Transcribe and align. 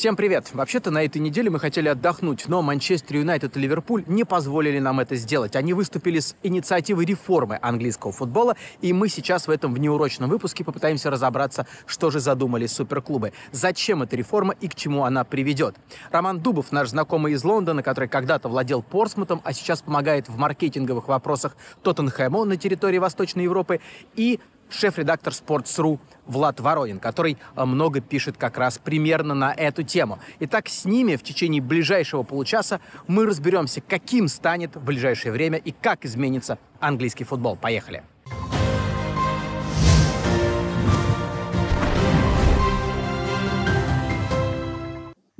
Всем 0.00 0.16
привет! 0.16 0.54
Вообще-то 0.54 0.90
на 0.90 1.04
этой 1.04 1.18
неделе 1.18 1.50
мы 1.50 1.58
хотели 1.58 1.86
отдохнуть, 1.86 2.48
но 2.48 2.62
Манчестер 2.62 3.16
Юнайтед 3.16 3.54
и 3.58 3.60
Ливерпуль 3.60 4.02
не 4.06 4.24
позволили 4.24 4.78
нам 4.78 4.98
это 4.98 5.14
сделать. 5.14 5.56
Они 5.56 5.74
выступили 5.74 6.20
с 6.20 6.34
инициативой 6.42 7.04
реформы 7.04 7.58
английского 7.60 8.10
футбола, 8.10 8.56
и 8.80 8.94
мы 8.94 9.10
сейчас 9.10 9.46
в 9.46 9.50
этом 9.50 9.74
внеурочном 9.74 10.30
выпуске 10.30 10.64
попытаемся 10.64 11.10
разобраться, 11.10 11.66
что 11.84 12.10
же 12.10 12.18
задумали 12.18 12.64
суперклубы, 12.66 13.34
зачем 13.52 14.02
эта 14.02 14.16
реформа 14.16 14.54
и 14.58 14.68
к 14.68 14.74
чему 14.74 15.04
она 15.04 15.22
приведет. 15.22 15.76
Роман 16.10 16.40
Дубов, 16.40 16.72
наш 16.72 16.88
знакомый 16.88 17.34
из 17.34 17.44
Лондона, 17.44 17.82
который 17.82 18.08
когда-то 18.08 18.48
владел 18.48 18.82
Портсмутом, 18.82 19.42
а 19.44 19.52
сейчас 19.52 19.82
помогает 19.82 20.30
в 20.30 20.38
маркетинговых 20.38 21.08
вопросах 21.08 21.54
Тоттенхэму 21.82 22.46
на 22.46 22.56
территории 22.56 22.96
Восточной 22.96 23.42
Европы, 23.42 23.80
и 24.16 24.40
шеф-редактор 24.70 25.32
Sports.ru 25.32 25.98
Влад 26.26 26.60
Воронин, 26.60 26.98
который 26.98 27.38
э, 27.56 27.64
много 27.64 28.00
пишет 28.00 28.36
как 28.36 28.56
раз 28.58 28.78
примерно 28.78 29.34
на 29.34 29.52
эту 29.52 29.82
тему. 29.82 30.18
Итак, 30.40 30.68
с 30.68 30.84
ними 30.84 31.16
в 31.16 31.22
течение 31.22 31.60
ближайшего 31.60 32.22
получаса 32.22 32.80
мы 33.06 33.26
разберемся, 33.26 33.80
каким 33.80 34.28
станет 34.28 34.76
в 34.76 34.84
ближайшее 34.84 35.32
время 35.32 35.58
и 35.58 35.72
как 35.72 36.04
изменится 36.04 36.58
английский 36.80 37.24
футбол. 37.24 37.56
Поехали! 37.56 38.02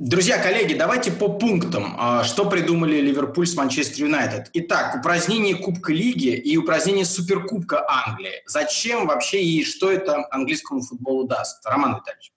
Друзья, 0.03 0.41
коллеги, 0.41 0.73
давайте 0.73 1.11
по 1.11 1.29
пунктам. 1.29 1.95
А, 1.99 2.23
что 2.23 2.49
придумали 2.49 2.99
Ливерпуль 2.99 3.45
с 3.45 3.55
Манчестер 3.55 4.05
Юнайтед? 4.05 4.49
Итак, 4.51 4.95
упразднение 4.95 5.53
Кубка 5.53 5.93
Лиги 5.93 6.29
и 6.29 6.57
упразднение 6.57 7.05
Суперкубка 7.05 7.85
Англии. 7.87 8.41
Зачем 8.47 9.05
вообще 9.05 9.43
и 9.43 9.63
что 9.63 9.91
это 9.91 10.25
английскому 10.31 10.81
футболу 10.81 11.25
даст? 11.25 11.63
Роман 11.67 11.97
Витальевич. 11.97 12.33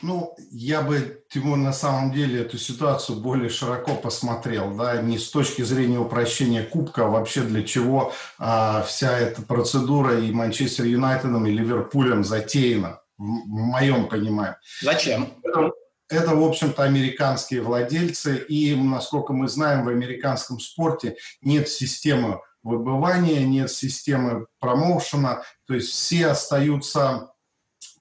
Ну, 0.00 0.34
я 0.50 0.80
бы, 0.80 1.22
Тимур, 1.28 1.58
на 1.58 1.74
самом 1.74 2.10
деле 2.10 2.40
эту 2.40 2.56
ситуацию 2.56 3.20
более 3.20 3.50
широко 3.50 3.96
посмотрел, 3.96 4.74
да, 4.74 5.02
не 5.02 5.18
с 5.18 5.28
точки 5.28 5.60
зрения 5.60 5.98
упрощения 5.98 6.64
Кубка, 6.64 7.04
а 7.04 7.08
вообще 7.08 7.42
для 7.42 7.62
чего 7.62 8.14
а, 8.38 8.82
вся 8.82 9.18
эта 9.18 9.42
процедура 9.42 10.18
и 10.20 10.32
Манчестер 10.32 10.86
Юнайтедом, 10.86 11.46
и 11.46 11.50
Ливерпулем 11.50 12.24
затеяна 12.24 13.02
в 13.18 13.22
моем 13.22 14.08
понимании. 14.08 14.56
Зачем? 14.82 15.34
Это, 15.42 15.72
это, 16.08 16.34
в 16.34 16.44
общем-то, 16.44 16.82
американские 16.82 17.62
владельцы, 17.62 18.36
и, 18.36 18.74
насколько 18.74 19.32
мы 19.32 19.48
знаем, 19.48 19.84
в 19.84 19.88
американском 19.88 20.60
спорте 20.60 21.16
нет 21.40 21.68
системы 21.68 22.40
выбывания, 22.62 23.44
нет 23.44 23.70
системы 23.70 24.46
промоушена, 24.58 25.42
то 25.66 25.74
есть 25.74 25.90
все 25.90 26.28
остаются 26.28 27.30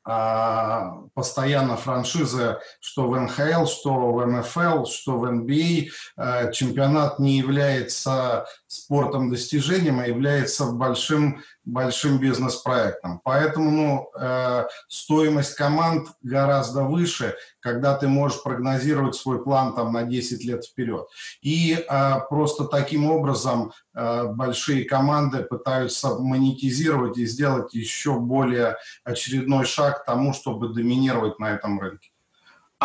а, 0.07 1.01
постоянно 1.15 1.77
франшизы, 1.77 2.59
что 2.79 3.09
в 3.09 3.19
НХЛ, 3.19 3.65
что 3.65 4.11
в 4.11 4.23
НФЛ, 4.23 4.85
что 4.85 5.17
в 5.17 5.31
НБА. 5.31 5.89
А, 6.15 6.51
чемпионат 6.51 7.17
не 7.17 7.39
является 7.39 8.45
спортом 8.75 9.29
достижением, 9.29 9.99
а 9.99 10.07
является 10.07 10.65
большим 10.65 11.43
большим 11.65 12.19
бизнес-проектом. 12.19 13.19
Поэтому 13.23 13.71
ну, 13.71 14.09
э, 14.19 14.65
стоимость 14.87 15.55
команд 15.55 16.09
гораздо 16.21 16.83
выше, 16.83 17.35
когда 17.59 17.97
ты 17.97 18.07
можешь 18.07 18.41
прогнозировать 18.43 19.15
свой 19.15 19.43
план 19.43 19.73
там, 19.73 19.91
на 19.91 20.03
10 20.03 20.45
лет 20.45 20.63
вперед. 20.63 21.07
И 21.41 21.73
э, 21.73 22.13
просто 22.29 22.65
таким 22.65 23.09
образом 23.09 23.73
э, 23.95 24.25
большие 24.27 24.85
команды 24.85 25.43
пытаются 25.43 26.19
монетизировать 26.19 27.17
и 27.17 27.25
сделать 27.25 27.73
еще 27.73 28.19
более 28.19 28.77
очередной 29.03 29.65
шаг 29.65 30.03
к 30.03 30.05
тому, 30.05 30.33
чтобы 30.33 30.69
доминировать 30.69 31.39
на 31.39 31.51
этом 31.51 31.79
рынке. 31.79 32.11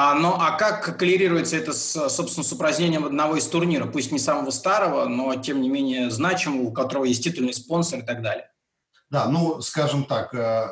А, 0.03 0.15
ну, 0.15 0.35
а 0.39 0.53
как 0.53 0.97
коллерируется 0.97 1.59
это, 1.59 1.75
с, 1.75 2.09
собственно, 2.09 2.43
с 2.43 2.51
упразднением 2.51 3.05
одного 3.05 3.37
из 3.37 3.47
турниров, 3.47 3.93
пусть 3.93 4.13
не 4.13 4.19
самого 4.19 4.51
старого, 4.51 5.05
но, 5.05 5.35
тем 5.35 5.61
не 5.61 5.69
менее, 5.69 6.11
значимого, 6.11 6.69
у 6.69 6.73
которого 6.73 7.05
есть 7.05 7.23
титульный 7.23 7.53
спонсор 7.53 7.99
и 7.99 8.03
так 8.03 8.23
далее? 8.23 8.51
Да, 9.11 9.27
ну, 9.27 9.61
скажем 9.61 10.07
так, 10.07 10.33
э, 10.35 10.69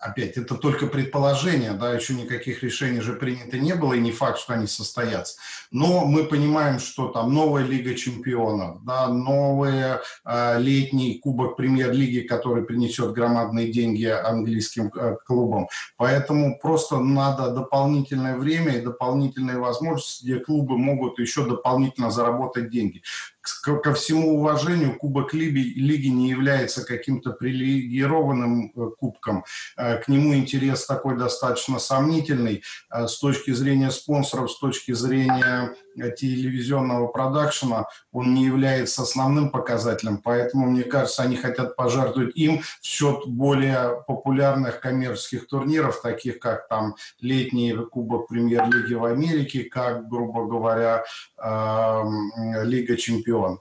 опять, 0.00 0.36
это 0.36 0.54
только 0.54 0.86
предположение, 0.86 1.72
да, 1.72 1.92
еще 1.92 2.14
никаких 2.14 2.62
решений 2.62 3.00
же 3.00 3.12
принято 3.12 3.58
не 3.58 3.74
было, 3.74 3.92
и 3.92 4.00
не 4.00 4.12
факт, 4.12 4.38
что 4.38 4.54
они 4.54 4.66
состоятся. 4.66 5.38
Но 5.70 6.06
мы 6.06 6.24
понимаем, 6.24 6.78
что 6.78 7.08
там 7.08 7.32
новая 7.32 7.64
Лига 7.64 7.94
Чемпионов, 7.94 8.82
да, 8.84 9.08
новый 9.08 9.98
э, 10.24 10.58
летний 10.58 11.18
Кубок 11.18 11.56
Премьер-лиги, 11.56 12.20
который 12.26 12.64
принесет 12.64 13.12
громадные 13.12 13.70
деньги 13.70 14.06
английским 14.06 14.90
э, 14.94 15.16
клубам. 15.26 15.68
Поэтому 15.96 16.58
просто 16.58 16.98
надо 16.98 17.50
дополнительное 17.50 18.36
время 18.36 18.78
и 18.78 18.80
дополнительные 18.80 19.58
возможности, 19.58 20.24
где 20.24 20.40
клубы 20.40 20.78
могут 20.78 21.18
еще 21.18 21.44
дополнительно 21.44 22.10
заработать 22.10 22.70
деньги 22.70 23.02
ко 23.42 23.94
всему 23.94 24.34
уважению, 24.34 24.98
Кубок 24.98 25.32
Лиги, 25.32 25.78
Лиги 25.78 26.08
не 26.08 26.28
является 26.30 26.84
каким-то 26.84 27.30
привилегированным 27.30 28.72
э, 28.74 28.90
кубком. 28.98 29.44
Э, 29.76 29.96
к 29.96 30.08
нему 30.08 30.34
интерес 30.34 30.86
такой 30.86 31.16
достаточно 31.16 31.78
сомнительный 31.78 32.62
э, 32.90 33.06
с 33.06 33.18
точки 33.18 33.52
зрения 33.52 33.90
спонсоров, 33.90 34.50
с 34.50 34.58
точки 34.58 34.92
зрения 34.92 35.74
телевизионного 36.08 37.08
продакшена, 37.08 37.86
он 38.12 38.32
не 38.34 38.44
является 38.44 39.02
основным 39.02 39.50
показателем, 39.50 40.18
поэтому, 40.18 40.70
мне 40.70 40.84
кажется, 40.84 41.22
они 41.22 41.36
хотят 41.36 41.76
пожертвовать 41.76 42.36
им 42.36 42.62
в 42.62 42.84
счет 42.84 43.26
более 43.26 44.02
популярных 44.06 44.80
коммерческих 44.80 45.46
турниров, 45.46 46.00
таких 46.00 46.38
как 46.38 46.68
там 46.68 46.96
летний 47.20 47.74
Кубок 47.74 48.28
Премьер-лиги 48.28 48.94
в 48.94 49.04
Америке, 49.04 49.64
как, 49.64 50.08
грубо 50.08 50.46
говоря, 50.46 51.04
Лига 52.64 52.96
Чемпионов. 52.96 53.60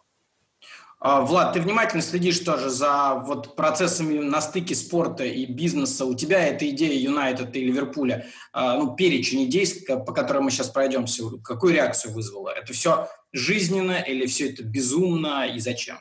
А, 1.02 1.22
Влад, 1.22 1.54
ты 1.54 1.62
внимательно 1.62 2.02
следишь 2.02 2.40
тоже 2.40 2.70
за 2.70 3.24
вот 3.26 3.56
процессами 3.56 4.20
на 4.20 4.42
стыке 4.42 4.76
спорта 4.76 5.24
и 5.24 5.46
бизнеса. 5.46 6.04
У 6.04 6.14
тебя 6.14 6.46
эта 6.46 6.70
идея 6.70 7.00
Юнайтед 7.00 7.56
и 7.56 7.64
Ливерпуля, 7.64 8.26
а, 8.52 8.78
ну, 8.78 8.96
перечень 8.96 9.46
идей, 9.46 9.66
по 9.88 10.14
которым 10.14 10.46
мы 10.46 10.52
сейчас 10.52 10.68
пройдемся, 10.70 11.24
какую 11.42 11.74
реакцию 11.74 12.14
вызвало? 12.14 12.50
Это 12.50 12.74
все 12.74 13.08
жизненно 13.32 13.98
или 14.02 14.26
все 14.26 14.50
это 14.50 14.64
безумно 14.64 15.48
и 15.48 15.60
зачем? 15.60 16.00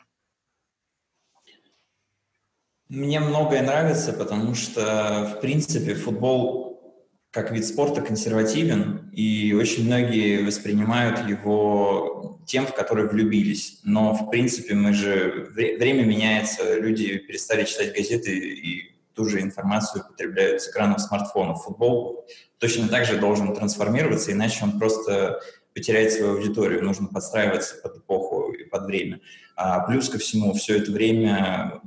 Мне 2.89 3.21
многое 3.21 3.61
нравится, 3.61 4.11
потому 4.11 4.53
что, 4.53 5.33
в 5.33 5.41
принципе, 5.41 5.95
футбол 5.95 6.68
как 7.31 7.51
вид 7.51 7.65
спорта 7.65 8.01
консервативен, 8.01 9.11
и 9.13 9.53
очень 9.53 9.85
многие 9.85 10.43
воспринимают 10.43 11.27
его 11.27 12.39
тем, 12.47 12.65
в 12.65 12.73
которые 12.73 13.07
влюбились. 13.07 13.79
Но, 13.83 14.13
в 14.13 14.29
принципе, 14.31 14.73
мы 14.73 14.93
же... 14.93 15.49
Время 15.53 16.03
меняется, 16.03 16.79
люди 16.79 17.17
перестали 17.17 17.65
читать 17.65 17.95
газеты 17.95 18.35
и 18.35 18.95
ту 19.13 19.25
же 19.25 19.41
информацию 19.41 20.03
потребляют 20.07 20.61
с 20.61 20.69
экранов 20.69 21.01
смартфонов. 21.01 21.63
Футбол 21.63 22.25
точно 22.57 22.87
так 22.87 23.05
же 23.05 23.17
должен 23.19 23.53
трансформироваться, 23.53 24.31
иначе 24.31 24.63
он 24.63 24.79
просто 24.79 25.39
потеряет 25.75 26.13
свою 26.13 26.37
аудиторию. 26.37 26.83
Нужно 26.83 27.07
подстраиваться 27.07 27.75
под 27.83 27.97
эпоху 27.97 28.53
и 28.53 28.63
под 28.63 28.85
время. 28.85 29.21
А 29.55 29.81
плюс 29.81 30.09
ко 30.09 30.17
всему, 30.17 30.53
все 30.53 30.77
это 30.77 30.91
время 30.91 31.81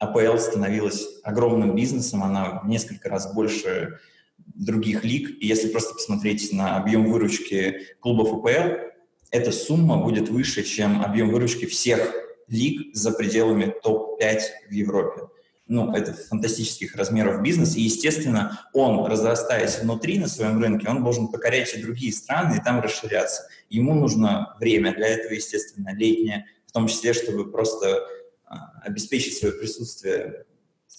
АПЛ 0.00 0.38
становилась 0.38 1.06
огромным 1.22 1.76
бизнесом, 1.76 2.24
она 2.24 2.60
в 2.64 2.68
несколько 2.68 3.08
раз 3.08 3.32
больше 3.32 4.00
других 4.46 5.04
лиг. 5.04 5.42
И 5.42 5.46
если 5.46 5.68
просто 5.68 5.94
посмотреть 5.94 6.52
на 6.52 6.76
объем 6.76 7.10
выручки 7.10 7.96
клубов 8.00 8.32
УПЛ, 8.32 8.92
эта 9.30 9.50
сумма 9.50 9.96
будет 9.96 10.28
выше, 10.28 10.62
чем 10.62 11.02
объем 11.02 11.30
выручки 11.30 11.66
всех 11.66 12.14
лиг 12.48 12.94
за 12.94 13.12
пределами 13.12 13.74
топ-5 13.82 14.40
в 14.68 14.72
Европе. 14.72 15.22
Ну, 15.66 15.90
это 15.94 16.12
фантастических 16.12 16.96
размеров 16.96 17.40
бизнес, 17.40 17.76
и, 17.76 17.80
естественно, 17.80 18.68
он, 18.74 19.06
разрастаясь 19.06 19.78
внутри 19.78 20.18
на 20.18 20.28
своем 20.28 20.60
рынке, 20.60 20.88
он 20.88 21.02
должен 21.02 21.28
покорять 21.28 21.74
и 21.74 21.80
другие 21.80 22.12
страны 22.12 22.56
и 22.56 22.62
там 22.62 22.80
расширяться. 22.80 23.48
Ему 23.70 23.94
нужно 23.94 24.54
время 24.60 24.94
для 24.94 25.08
этого, 25.08 25.32
естественно, 25.32 25.94
летнее, 25.94 26.44
в 26.66 26.72
том 26.72 26.88
числе, 26.88 27.14
чтобы 27.14 27.50
просто 27.50 28.06
а, 28.44 28.80
обеспечить 28.82 29.38
свое 29.38 29.54
присутствие 29.54 30.44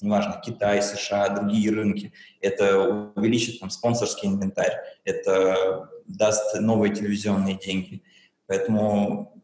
неважно, 0.02 0.42
Китай, 0.44 0.82
США, 0.82 1.30
другие 1.30 1.72
рынки. 1.72 2.14
Это 2.42 3.12
увеличит 3.16 3.60
там 3.60 3.70
спонсорский 3.70 4.30
инвентарь, 4.30 4.76
это 5.04 5.90
даст 6.08 6.60
новые 6.60 6.94
телевизионные 6.94 7.58
деньги. 7.58 8.04
Поэтому 8.48 9.44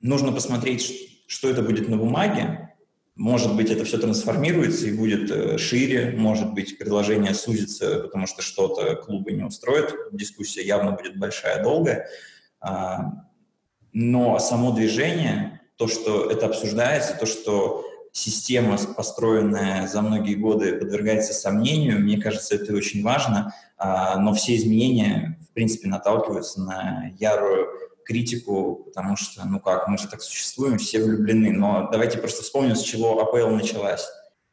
нужно 0.00 0.32
посмотреть, 0.32 1.24
что 1.26 1.48
это 1.48 1.62
будет 1.62 1.88
на 1.88 1.96
бумаге. 1.96 2.74
Может 3.16 3.54
быть, 3.54 3.70
это 3.70 3.84
все 3.84 3.98
трансформируется 3.98 4.86
и 4.86 4.96
будет 4.96 5.30
э, 5.30 5.58
шире, 5.58 6.12
может 6.16 6.54
быть, 6.54 6.78
предложение 6.78 7.34
сузится, 7.34 8.00
потому 8.00 8.26
что 8.26 8.40
что-то 8.40 8.96
клубы 8.96 9.32
не 9.32 9.42
устроит. 9.42 9.94
Дискуссия 10.12 10.62
явно 10.62 10.92
будет 10.92 11.18
большая, 11.18 11.62
долгая. 11.62 12.08
А, 12.60 13.26
но 13.92 14.38
само 14.38 14.72
движение, 14.72 15.60
то, 15.76 15.86
что 15.86 16.30
это 16.30 16.46
обсуждается, 16.46 17.14
то, 17.18 17.26
что 17.26 17.84
система, 18.12 18.76
построенная 18.96 19.86
за 19.86 20.02
многие 20.02 20.34
годы, 20.34 20.76
подвергается 20.76 21.32
сомнению. 21.32 22.00
Мне 22.00 22.20
кажется, 22.20 22.54
это 22.54 22.74
очень 22.74 23.02
важно, 23.02 23.54
а, 23.76 24.18
но 24.18 24.34
все 24.34 24.56
изменения, 24.56 25.38
в 25.50 25.54
принципе, 25.54 25.88
наталкиваются 25.88 26.60
на 26.60 27.10
ярую 27.18 27.68
критику, 28.04 28.84
потому 28.86 29.16
что, 29.16 29.44
ну 29.46 29.60
как, 29.60 29.86
мы 29.88 29.96
же 29.96 30.08
так 30.08 30.22
существуем, 30.22 30.78
все 30.78 31.02
влюблены. 31.02 31.52
Но 31.52 31.88
давайте 31.92 32.18
просто 32.18 32.42
вспомним, 32.42 32.74
с 32.74 32.82
чего 32.82 33.20
АПЛ 33.20 33.54
началась. 33.54 34.06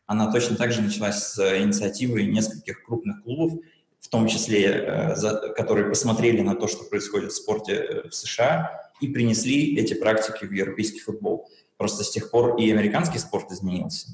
Она 0.06 0.32
точно 0.32 0.56
так 0.56 0.72
же 0.72 0.82
началась 0.82 1.18
с 1.18 1.58
инициативы 1.58 2.24
нескольких 2.24 2.84
крупных 2.86 3.24
клубов, 3.24 3.60
в 4.00 4.10
том 4.10 4.28
числе, 4.28 4.64
э, 4.64 5.54
которые 5.56 5.90
посмотрели 5.90 6.42
на 6.42 6.56
то, 6.56 6.68
что 6.68 6.86
происходит 6.86 7.32
в 7.32 7.36
спорте 7.36 7.74
э, 7.74 8.10
в 8.10 8.14
США, 8.14 8.92
и 9.02 9.08
принесли 9.08 9.76
эти 9.78 9.94
практики 9.94 10.46
в 10.46 10.52
европейский 10.52 11.00
футбол. 11.00 11.50
Просто 11.78 12.04
с 12.04 12.10
тех 12.10 12.32
пор 12.32 12.58
и 12.58 12.72
американский 12.72 13.20
спорт 13.20 13.52
изменился. 13.52 14.10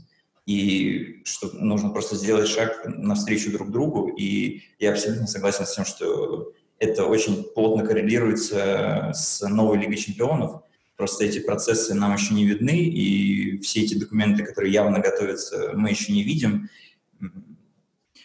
И 0.45 1.21
что 1.23 1.49
нужно 1.53 1.89
просто 1.89 2.15
сделать 2.15 2.47
шаг 2.47 2.83
навстречу 2.85 3.51
друг 3.51 3.71
другу. 3.71 4.09
И 4.09 4.63
я 4.79 4.91
абсолютно 4.91 5.27
согласен 5.27 5.65
с 5.65 5.75
тем, 5.75 5.85
что 5.85 6.51
это 6.79 7.05
очень 7.05 7.43
плотно 7.43 7.85
коррелируется 7.85 9.11
с 9.13 9.47
новой 9.47 9.77
Лигой 9.77 9.95
чемпионов. 9.95 10.63
Просто 10.97 11.25
эти 11.25 11.39
процессы 11.39 11.93
нам 11.93 12.13
еще 12.13 12.33
не 12.33 12.45
видны, 12.45 12.77
и 12.77 13.57
все 13.59 13.81
эти 13.81 13.95
документы, 13.95 14.43
которые 14.43 14.73
явно 14.73 14.99
готовятся, 14.99 15.71
мы 15.73 15.89
еще 15.89 16.11
не 16.11 16.23
видим. 16.23 16.69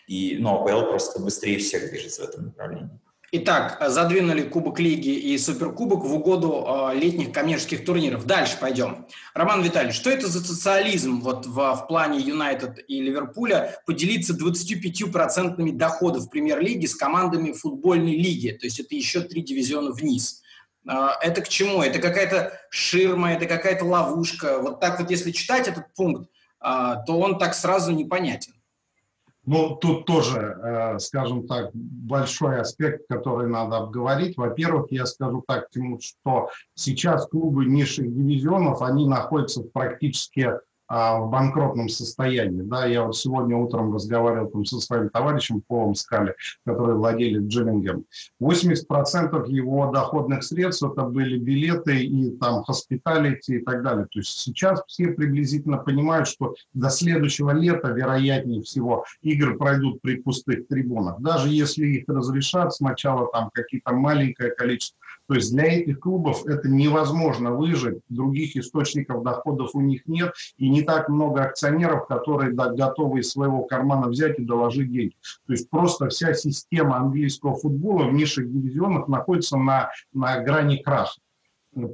И, 0.07 0.39
ну, 0.39 0.55
АПЛ 0.55 0.91
просто 0.91 1.21
быстрее 1.21 1.59
всех 1.59 1.91
движется 1.91 2.23
в 2.23 2.29
этом 2.29 2.47
направлении. 2.47 2.99
Итак, 3.31 3.77
задвинули 3.89 4.41
Кубок 4.41 4.81
Лиги 4.81 5.11
и 5.11 5.37
Суперкубок 5.37 6.03
в 6.03 6.15
угоду 6.15 6.65
э, 6.67 6.95
летних 6.95 7.31
коммерческих 7.31 7.85
турниров. 7.85 8.25
Дальше 8.25 8.57
пойдем. 8.59 9.07
Роман 9.35 9.63
Витальевич, 9.63 9.97
что 9.97 10.09
это 10.09 10.29
за 10.29 10.43
социализм 10.43 11.21
вот 11.21 11.45
в, 11.45 11.55
в 11.55 11.87
плане 11.89 12.21
Юнайтед 12.21 12.83
и 12.89 13.03
Ливерпуля 13.03 13.83
поделиться 13.85 14.33
25% 14.33 15.73
доходов 15.73 16.31
премьер-лиги 16.31 16.87
с 16.87 16.95
командами 16.95 17.53
футбольной 17.53 18.17
лиги? 18.17 18.53
То 18.53 18.65
есть 18.65 18.81
это 18.81 18.95
еще 18.95 19.21
три 19.21 19.43
дивизиона 19.43 19.91
вниз. 19.91 20.41
Э, 20.89 21.09
это 21.21 21.43
к 21.43 21.49
чему? 21.49 21.83
Это 21.83 21.99
какая-то 21.99 22.59
ширма, 22.71 23.35
это 23.35 23.45
какая-то 23.45 23.85
ловушка. 23.85 24.59
Вот 24.59 24.81
так 24.81 25.01
вот, 25.01 25.11
если 25.11 25.33
читать 25.33 25.69
этот 25.69 25.93
пункт, 25.95 26.31
э, 26.65 26.95
то 27.07 27.21
он 27.21 27.39
так 27.39 27.55
сразу 27.55 27.93
непонятен. 27.93 28.55
Ну, 29.51 29.77
тут 29.77 30.05
тоже, 30.05 30.59
э, 30.63 30.99
скажем 30.99 31.47
так, 31.47 31.71
большой 31.73 32.61
аспект, 32.61 33.09
который 33.09 33.49
надо 33.49 33.79
обговорить. 33.79 34.37
Во-первых, 34.37 34.89
я 34.91 35.07
скажу 35.07 35.43
так, 35.49 35.71
Тимур, 35.71 36.03
что 36.03 36.51
сейчас 36.75 37.27
клубы 37.27 37.65
низших 37.65 38.13
дивизионов, 38.15 38.83
они 38.83 39.09
находятся 39.09 39.63
практически 39.63 40.53
а, 40.89 41.21
в 41.21 41.31
банкротном 41.31 41.91
состоянии. 41.91 42.63
Да, 42.63 42.87
я 42.87 43.05
вот 43.05 43.17
сегодня 43.17 43.57
утром 43.57 43.93
разговаривал 43.93 44.49
там 44.49 44.65
со 44.65 44.81
своим 44.81 45.11
товарищем 45.11 45.61
Полом 45.61 45.95
Скали, 45.95 46.35
который 46.65 46.95
владелец 46.97 47.43
Джиллингем. 47.43 48.07
80% 48.41 49.51
его 49.51 49.91
доходных 49.93 50.43
средств 50.43 50.85
это 50.85 51.03
были 51.03 51.37
билеты 51.39 52.03
и 52.03 52.31
там 52.39 52.65
хоспиталити 52.65 53.57
и 53.57 53.59
так 53.61 53.83
далее. 53.83 54.07
То 54.11 54.21
есть 54.21 54.31
сейчас 54.31 54.83
все 54.87 55.09
приблизительно 55.09 55.77
понимают, 55.77 56.27
что 56.27 56.55
до 56.73 56.89
следующего 56.89 57.51
лета, 57.51 57.89
вероятнее 57.89 58.63
всего, 58.63 59.05
игры 59.21 59.59
пройдут 59.59 60.01
при 60.01 60.17
пустых 60.17 60.69
трибунах. 60.69 61.21
Даже 61.21 61.51
если 61.51 61.87
их 61.87 62.05
разрешат 62.09 62.73
сначала 62.73 63.31
там 63.31 63.51
какие-то 63.53 63.93
маленькое 63.93 64.53
количество 64.53 64.99
то 65.29 65.35
есть 65.35 65.53
для 65.53 65.65
этих 65.65 66.01
клубов 66.01 66.47
это 66.47 66.69
невозможно 66.71 67.53
выжить, 67.53 68.01
других 68.09 68.57
источников 68.57 69.23
доходов 69.23 69.71
у 69.75 69.81
них 69.83 70.07
нет, 70.07 70.33
и 70.57 70.71
не 70.71 70.83
так 70.83 71.11
много 71.11 71.45
акционеров, 71.45 72.07
которые 72.07 72.53
готовы 72.53 73.21
из 73.21 73.31
своего 73.31 73.63
кармана 73.65 74.09
взять 74.09 74.39
и 74.39 74.45
доложить 74.45 74.91
деньги. 74.91 75.15
То 75.47 75.53
есть 75.53 75.69
просто 75.69 76.09
вся 76.09 76.33
система 76.33 76.97
английского 76.97 77.57
футбола 77.57 78.05
в 78.05 78.15
низших 78.15 78.51
дивизионах 78.51 79.07
находится 79.07 79.59
на, 79.59 79.91
на 80.15 80.41
грани 80.41 80.79
краха. 80.79 81.21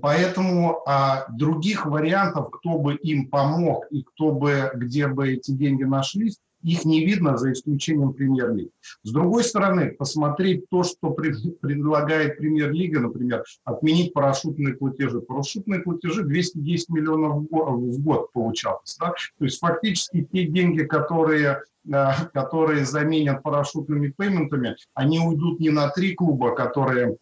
Поэтому 0.00 0.82
а, 0.86 1.26
других 1.28 1.86
вариантов, 1.86 2.50
кто 2.52 2.78
бы 2.78 2.94
им 2.94 3.28
помог 3.28 3.86
и 3.90 4.02
кто 4.02 4.30
бы, 4.30 4.70
где 4.74 5.08
бы 5.08 5.32
эти 5.32 5.50
деньги 5.50 5.82
нашлись, 5.82 6.38
их 6.64 6.84
не 6.84 7.04
видно 7.04 7.36
за 7.36 7.52
исключением 7.52 8.14
премьер-лиги. 8.14 8.70
С 9.02 9.12
другой 9.12 9.44
стороны, 9.44 9.90
посмотреть 9.92 10.68
то, 10.70 10.82
что 10.82 11.10
предлагает 11.10 12.38
премьер-лига, 12.38 13.00
например, 13.00 13.44
отменить 13.64 14.14
парашютные 14.14 14.74
платежи. 14.74 15.20
Парашютные 15.20 15.80
платежи 15.80 16.24
210 16.24 16.88
миллионов 16.88 17.42
в 17.50 18.02
год 18.02 18.32
получалось. 18.32 18.96
Да? 18.98 19.14
То 19.38 19.44
есть 19.44 19.58
фактически 19.58 20.26
те 20.32 20.46
деньги, 20.46 20.84
которые 20.84 21.62
э, 21.86 22.04
которые 22.32 22.86
заменят 22.86 23.42
парашютными 23.42 24.08
пейментами, 24.16 24.76
они 24.94 25.20
уйдут 25.20 25.60
не 25.60 25.68
на 25.68 25.90
три 25.90 26.14
клуба, 26.14 26.54
которые 26.54 27.18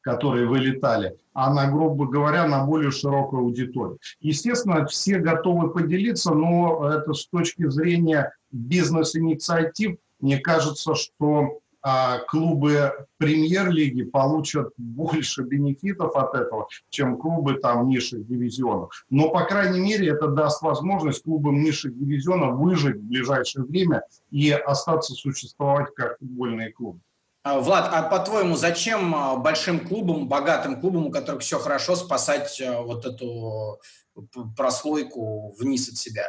которые 0.00 0.46
вылетали, 0.46 1.16
а 1.32 1.52
на, 1.52 1.70
грубо 1.70 2.06
говоря, 2.06 2.46
на 2.46 2.64
более 2.64 2.90
широкую 2.90 3.42
аудиторию. 3.42 3.98
Естественно, 4.20 4.86
все 4.86 5.18
готовы 5.18 5.70
поделиться, 5.70 6.34
но 6.34 6.90
это 6.90 7.12
с 7.12 7.26
точки 7.26 7.68
зрения 7.68 8.32
бизнес-инициатив, 8.50 9.96
мне 10.20 10.38
кажется, 10.38 10.94
что 10.94 11.60
а, 11.82 12.18
клубы 12.18 12.92
премьер-лиги 13.16 14.02
получат 14.02 14.68
больше 14.76 15.42
бенефитов 15.42 16.14
от 16.14 16.34
этого, 16.34 16.68
чем 16.90 17.16
клубы 17.16 17.54
там 17.54 17.88
низших 17.88 18.26
дивизионов. 18.26 19.06
Но, 19.08 19.30
по 19.30 19.44
крайней 19.44 19.80
мере, 19.80 20.08
это 20.08 20.28
даст 20.28 20.60
возможность 20.60 21.22
клубам 21.22 21.62
низших 21.62 21.96
дивизионов 21.96 22.58
выжить 22.58 22.96
в 22.96 23.04
ближайшее 23.04 23.64
время 23.64 24.02
и 24.30 24.50
остаться 24.50 25.14
существовать 25.14 25.88
как 25.94 26.18
футбольные 26.18 26.70
клубы. 26.70 27.00
А, 27.42 27.58
Влад, 27.58 27.88
а 27.92 28.02
по-твоему, 28.02 28.54
зачем 28.56 29.14
а, 29.14 29.36
большим 29.36 29.80
клубам, 29.80 30.28
богатым 30.28 30.78
клубам, 30.78 31.06
у 31.06 31.10
которых 31.10 31.40
все 31.40 31.58
хорошо, 31.58 31.96
спасать 31.96 32.60
а, 32.60 32.82
вот 32.82 33.06
эту 33.06 33.80
прослойку 34.56 35.54
вниз 35.58 35.88
от 35.88 35.96
себя? 35.96 36.28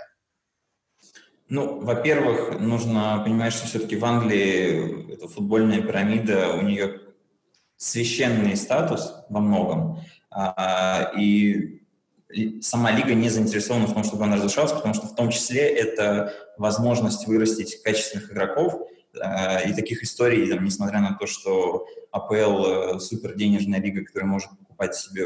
Ну, 1.50 1.81
во-первых, 1.81 2.62
нужно 2.62 3.22
понимать, 3.25 3.52
что 3.52 3.68
все-таки 3.68 3.98
в 3.98 4.06
Англии 4.06 5.13
эта 5.13 5.28
футбольная 5.28 5.81
пирамида, 5.81 6.54
у 6.54 6.62
нее 6.62 7.02
священный 7.75 8.56
статус 8.56 9.14
во 9.28 9.42
многом, 9.42 10.00
и 11.18 11.81
сама 12.62 12.92
лига 12.92 13.14
не 13.16 13.28
заинтересована 13.28 13.88
в 13.88 13.94
том, 13.94 14.06
чтобы 14.06 14.24
она 14.24 14.38
разрушалась, 14.38 14.72
потому 14.72 14.94
что 14.94 15.07
в 15.07 15.16
том 15.16 15.30
числе 15.30 15.68
это 15.68 16.34
возможность 16.57 17.28
вырастить 17.28 17.81
качественных 17.84 18.31
игроков, 18.31 18.88
и 19.13 19.74
таких 19.74 20.04
историй, 20.04 20.50
там, 20.50 20.64
несмотря 20.64 21.00
на 21.00 21.14
то, 21.14 21.28
что 21.28 21.85
АПЛ 22.12 22.66
э, 22.95 23.00
супер 23.00 23.35
денежная 23.35 23.81
лига, 23.81 24.06
которая 24.06 24.30
может 24.30 24.50
покупать 24.52 24.95
себе 24.95 25.26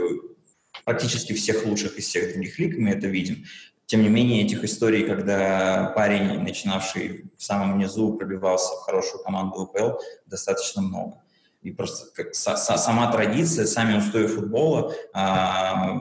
практически 0.83 1.33
всех 1.33 1.65
лучших 1.65 1.97
из 1.97 2.05
всех 2.05 2.33
других 2.33 2.57
лиг, 2.59 2.77
мы 2.77 2.91
это 2.91 3.07
видим. 3.07 3.45
Тем 3.85 4.01
не 4.01 4.09
менее, 4.09 4.43
этих 4.43 4.63
историй, 4.63 5.05
когда 5.05 5.93
парень, 5.95 6.39
начинавший 6.39 7.25
в 7.37 7.43
самом 7.43 7.77
низу, 7.77 8.13
пробивался 8.13 8.73
в 8.75 8.79
хорошую 8.79 9.23
команду 9.23 9.61
АПЛ, 9.61 9.99
достаточно 10.25 10.81
много. 10.81 11.21
И 11.61 11.71
просто 11.71 12.11
как, 12.13 12.33
са, 12.33 12.57
сама 12.57 13.11
традиция, 13.11 13.65
сами 13.65 13.97
устои 13.97 14.27
футбола 14.27 14.93
а, 15.13 15.99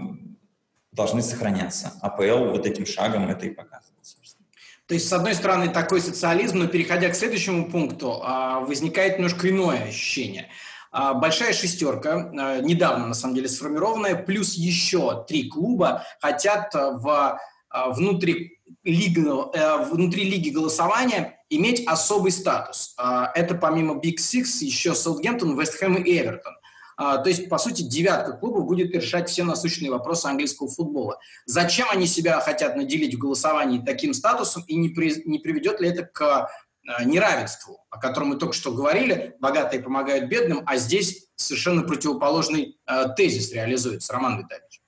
должны 0.93 1.23
сохраняться. 1.23 1.93
АПЛ 2.01 2.51
вот 2.51 2.67
этим 2.67 2.87
шагом 2.87 3.29
это 3.29 3.47
и 3.47 3.51
показывает. 3.51 3.95
То 4.95 4.97
есть, 4.97 5.09
с 5.09 5.13
одной 5.13 5.35
стороны, 5.35 5.71
такой 5.71 6.01
социализм, 6.01 6.61
но 6.61 6.69
переходя 6.69 7.09
к 7.09 7.17
следующему 7.17 7.69
пункту, 7.69 8.21
а, 8.23 8.61
возникает 8.61 9.17
немножко 9.17 9.51
иное 9.51 9.89
ощущение. 9.89 10.51
А, 10.93 11.15
большая 11.15 11.53
шестерка, 11.53 12.31
а, 12.33 12.61
недавно, 12.61 13.09
на 13.09 13.15
самом 13.15 13.35
деле, 13.35 13.49
сформированная, 13.49 14.15
плюс 14.15 14.55
еще 14.55 15.25
три 15.27 15.49
клуба 15.49 16.05
хотят 16.21 16.73
в 16.73 17.41
внутри 17.89 18.61
лиги, 18.85 19.21
э, 19.57 19.85
внутри 19.91 20.31
лиги 20.31 20.51
голосования 20.51 21.41
иметь 21.51 21.85
особый 21.89 22.31
статус. 22.31 22.95
Это 23.35 23.57
помимо 23.57 23.95
Big 23.95 24.19
Six 24.19 24.45
еще 24.61 24.95
Саутгемптон, 24.95 25.59
Вест 25.59 25.75
Хэм 25.81 25.97
и 25.97 26.19
Эвертон. 26.21 26.55
А, 26.97 27.19
то 27.19 27.29
есть, 27.29 27.49
по 27.49 27.59
сути, 27.59 27.83
девятка 27.83 28.33
клубов 28.33 28.67
будет 28.67 28.95
решать 28.95 29.29
все 29.29 29.45
насущные 29.45 29.91
вопросы 29.91 30.27
английского 30.27 30.69
футбола. 30.69 31.19
Зачем 31.47 31.89
они 31.91 32.07
себя 32.07 32.41
хотят 32.41 32.77
наделить 32.77 33.15
в 33.15 33.19
голосовании 33.19 33.83
таким 33.85 34.15
статусом 34.15 34.65
и 34.67 34.77
не, 34.77 34.91
при, 34.91 35.23
не 35.29 35.39
приведет 35.39 35.81
ли 35.81 35.89
это 35.89 36.05
к 36.05 36.51
а, 36.87 37.05
неравенству, 37.05 37.79
о 37.91 37.99
котором 37.99 38.29
мы 38.29 38.37
только 38.37 38.55
что 38.55 38.71
говорили, 38.71 39.37
богатые 39.41 39.83
помогают 39.83 40.29
бедным, 40.29 40.63
а 40.67 40.77
здесь 40.77 41.29
совершенно 41.35 41.83
противоположный 41.83 42.79
э, 42.87 43.07
тезис 43.17 43.53
реализуется. 43.53 44.13
Роман 44.13 44.41
Витальевич. 44.41 44.83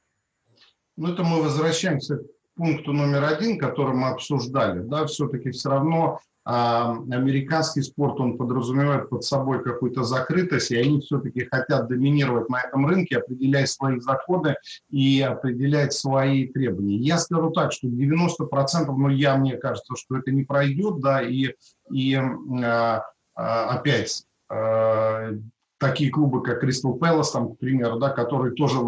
Ну, 0.97 1.13
это 1.13 1.25
мы 1.25 1.43
возвращаемся 1.43 2.19
к 2.19 2.23
пункту 2.55 2.93
номер 2.93 3.25
один, 3.25 3.59
который 3.59 3.95
мы 3.95 4.09
обсуждали. 4.09 4.81
Да, 4.81 5.07
все-таки 5.07 5.51
все 5.51 5.71
равно 5.71 6.21
американский 6.47 7.83
спорт, 7.83 8.21
он 8.21 8.39
подразумевает 8.39 9.11
под 9.11 9.25
собой 9.25 9.65
какую-то 9.65 10.05
закрытость, 10.05 10.71
и 10.71 10.77
они 10.77 11.01
все-таки 11.01 11.45
хотят 11.51 11.89
доминировать 11.89 12.49
на 12.49 12.61
этом 12.63 12.87
рынке, 12.87 13.19
определять 13.19 13.69
свои 13.69 13.99
законы 13.99 14.55
и 14.89 15.21
определять 15.21 15.93
свои 15.93 16.47
требования. 16.47 16.99
Я 16.99 17.19
скажу 17.19 17.51
так, 17.51 17.73
что 17.73 17.89
90%, 17.89 18.87
ну, 18.87 19.09
я, 19.09 19.37
мне 19.37 19.57
кажется, 19.57 19.95
что 19.97 20.19
это 20.19 20.31
не 20.31 20.45
пройдет, 20.45 21.01
да, 21.01 21.21
и, 21.21 21.55
и 21.91 22.15
а, 22.15 23.03
а, 23.35 23.65
опять 23.71 24.25
а, 24.49 25.33
такие 25.79 26.11
клубы, 26.11 26.43
как 26.43 26.61
Кристал 26.61 26.95
Пэлас, 26.95 27.33
там, 27.33 27.55
к 27.55 27.59
примеру, 27.59 27.99
да, 27.99 28.11
которые 28.11 28.55
тоже 28.55 28.79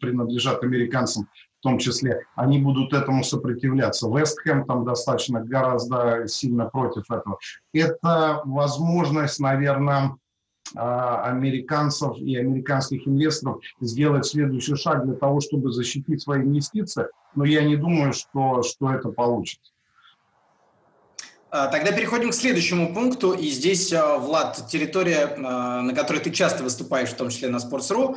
принадлежат 0.00 0.62
американцам, 0.62 1.28
в 1.60 1.62
том 1.62 1.78
числе, 1.78 2.24
они 2.34 2.58
будут 2.58 2.92
этому 2.92 3.22
сопротивляться. 3.22 4.08
Вестхэм 4.08 4.64
там 4.66 4.84
достаточно 4.84 5.40
гораздо 5.40 6.26
сильно 6.26 6.66
против 6.66 7.10
этого. 7.10 7.38
Это 7.72 8.42
возможность, 8.44 9.38
наверное, 9.38 10.16
а, 10.74 11.24
американцев 11.24 12.16
и 12.16 12.36
американских 12.36 13.06
инвесторов 13.06 13.60
сделать 13.80 14.26
следующий 14.26 14.74
шаг 14.74 15.04
для 15.04 15.14
того, 15.14 15.40
чтобы 15.40 15.70
защитить 15.70 16.22
свои 16.22 16.42
инвестиции, 16.42 17.06
но 17.34 17.44
я 17.44 17.62
не 17.62 17.76
думаю, 17.76 18.12
что, 18.12 18.62
что 18.62 18.90
это 18.90 19.10
получится. 19.10 19.71
А, 21.54 21.66
тогда 21.66 21.92
переходим 21.92 22.30
к 22.30 22.34
следующему 22.34 22.94
пункту. 22.94 23.32
И 23.34 23.50
здесь, 23.50 23.92
а, 23.92 24.16
Влад, 24.16 24.68
территория, 24.70 25.36
а, 25.36 25.82
на 25.82 25.94
которой 25.94 26.18
ты 26.20 26.30
часто 26.30 26.64
выступаешь, 26.64 27.10
в 27.10 27.16
том 27.16 27.28
числе 27.28 27.50
на 27.50 27.58
Sports.ru, 27.58 28.16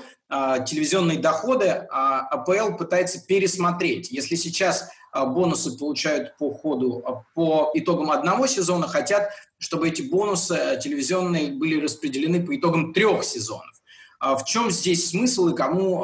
телевизионные 0.66 1.20
доходы 1.20 1.68
АПЛ 1.70 2.78
пытается 2.78 3.20
пересмотреть. 3.28 4.10
Если 4.10 4.36
сейчас 4.36 4.90
бонусы 5.14 5.78
получают 5.78 6.36
по 6.38 6.52
ходу, 6.52 7.24
по 7.36 7.72
итогам 7.76 8.10
одного 8.10 8.48
сезона, 8.48 8.88
хотят, 8.88 9.30
чтобы 9.60 9.90
эти 9.90 10.02
бонусы 10.02 10.80
телевизионные 10.82 11.52
были 11.52 11.80
распределены 11.80 12.44
по 12.44 12.56
итогам 12.56 12.92
трех 12.92 13.24
сезонов. 13.24 13.72
В 14.20 14.44
чем 14.46 14.72
здесь 14.72 15.10
смысл 15.10 15.50
и 15.50 15.56
кому 15.56 16.04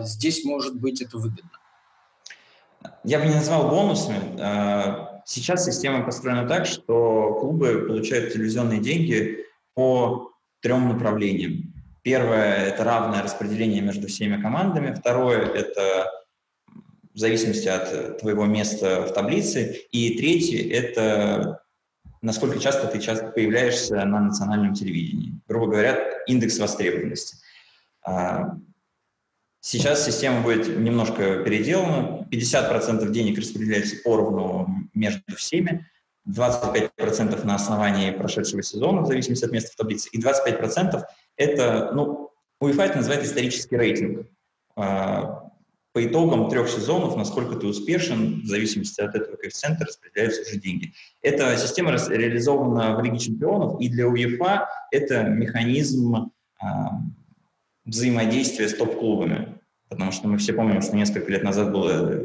здесь 0.00 0.44
может 0.44 0.74
быть 0.74 1.00
это 1.00 1.16
выгодно? 1.16 1.50
Я 3.04 3.20
бы 3.20 3.26
не 3.26 3.34
назвал 3.34 3.68
бонусами 3.68 5.09
Сейчас 5.24 5.64
система 5.64 6.04
построена 6.04 6.46
так, 6.46 6.66
что 6.66 7.36
клубы 7.40 7.86
получают 7.86 8.32
телевизионные 8.32 8.80
деньги 8.80 9.44
по 9.74 10.32
трем 10.60 10.88
направлениям. 10.88 11.74
Первое– 12.02 12.54
это 12.66 12.84
равное 12.84 13.22
распределение 13.22 13.82
между 13.82 14.08
всеми 14.08 14.40
командами. 14.40 14.94
Второе– 14.94 15.46
это 15.54 16.10
в 17.14 17.18
зависимости 17.18 17.68
от 17.68 18.18
твоего 18.18 18.46
места 18.46 19.06
в 19.06 19.12
таблице. 19.12 19.82
И 19.90 20.16
третье– 20.16 20.70
это 20.72 21.60
насколько 22.22 22.58
часто 22.58 22.86
ты 22.86 23.00
часто 23.00 23.28
появляешься 23.28 24.04
на 24.04 24.20
национальном 24.20 24.74
телевидении. 24.74 25.40
Грубо 25.48 25.66
говоря, 25.66 25.98
индекс 26.26 26.58
востребованности. 26.58 27.36
Сейчас 29.60 30.06
система 30.06 30.40
будет 30.42 30.68
немножко 30.78 31.42
переделана. 31.44 32.26
50% 32.30 33.08
денег 33.10 33.38
распределяется 33.38 33.96
поровну 34.02 34.68
между 34.94 35.36
всеми, 35.36 35.86
25% 36.28 37.44
на 37.44 37.54
основании 37.54 38.10
прошедшего 38.10 38.62
сезона, 38.62 39.02
в 39.02 39.06
зависимости 39.06 39.44
от 39.44 39.52
места 39.52 39.72
в 39.72 39.76
таблице, 39.76 40.08
и 40.12 40.20
25% 40.20 41.02
это, 41.36 41.90
ну, 41.94 42.30
UEFA 42.62 42.84
это 42.84 42.98
называет 42.98 43.24
исторический 43.24 43.76
рейтинг. 43.76 44.26
А, 44.76 45.50
по 45.92 46.06
итогам 46.06 46.48
трех 46.48 46.68
сезонов, 46.68 47.16
насколько 47.16 47.56
ты 47.56 47.66
успешен, 47.66 48.42
в 48.42 48.46
зависимости 48.46 49.00
от 49.00 49.14
этого 49.14 49.36
коэффициента 49.36 49.84
распределяются 49.84 50.42
уже 50.42 50.60
деньги. 50.60 50.92
Эта 51.20 51.56
система 51.56 51.90
реализована 51.92 52.96
в 52.96 53.02
Лиге 53.02 53.18
чемпионов, 53.18 53.80
и 53.80 53.88
для 53.88 54.04
UEFA 54.04 54.66
это 54.92 55.24
механизм 55.24 56.30
взаимодействия 57.90 58.68
с 58.68 58.74
топ-клубами. 58.74 59.58
Потому 59.88 60.12
что 60.12 60.28
мы 60.28 60.38
все 60.38 60.52
помним, 60.52 60.80
что 60.82 60.96
несколько 60.96 61.30
лет 61.30 61.42
назад 61.42 61.72
было 61.72 62.22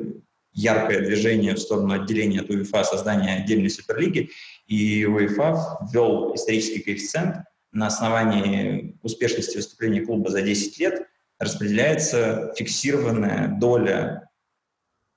яркое 0.53 1.01
движение 1.01 1.55
в 1.55 1.59
сторону 1.59 1.93
отделения 1.93 2.41
от 2.41 2.49
УЕФА, 2.49 2.83
создания 2.83 3.35
отдельной 3.35 3.69
суперлиги, 3.69 4.29
и 4.67 5.05
УЕФА 5.05 5.79
ввел 5.91 6.33
исторический 6.35 6.81
коэффициент 6.81 7.45
на 7.71 7.87
основании 7.87 8.97
успешности 9.03 9.57
выступления 9.57 10.01
клуба 10.01 10.29
за 10.29 10.41
10 10.41 10.79
лет 10.79 11.07
распределяется 11.39 12.53
фиксированная 12.55 13.49
доля 13.59 14.29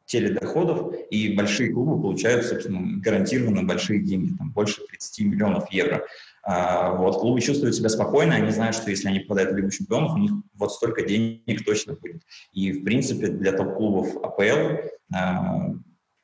теледоходов, 0.07 0.95
и 1.11 1.35
большие 1.35 1.73
клубы 1.73 2.01
получают, 2.01 2.47
собственно, 2.47 2.99
гарантированно 3.01 3.63
большие 3.63 4.01
деньги, 4.01 4.37
там 4.37 4.51
больше 4.51 4.81
30 4.87 5.27
миллионов 5.27 5.71
евро. 5.71 6.05
А, 6.51 6.93
вот, 6.93 7.21
клубы 7.21 7.43
чувствуют 7.43 7.77
себя 7.77 7.91
спокойно, 7.91 8.37
они 8.37 8.51
знают, 8.51 8.75
что 8.75 8.89
если 8.89 9.09
они 9.09 9.21
попадают 9.21 9.53
в 9.53 9.57
Лигу 9.57 9.71
чемпионов, 9.71 10.15
у 10.15 10.17
них 10.17 10.33
вот 10.55 10.73
столько 10.73 11.03
денег 11.03 11.63
точно 11.63 11.93
будет. 11.93 12.23
И, 12.53 12.73
в 12.73 12.85
принципе, 12.85 13.27
для 13.27 13.53
топ-клубов 13.53 14.17
АПЛ 14.25 14.79
а, 15.15 15.75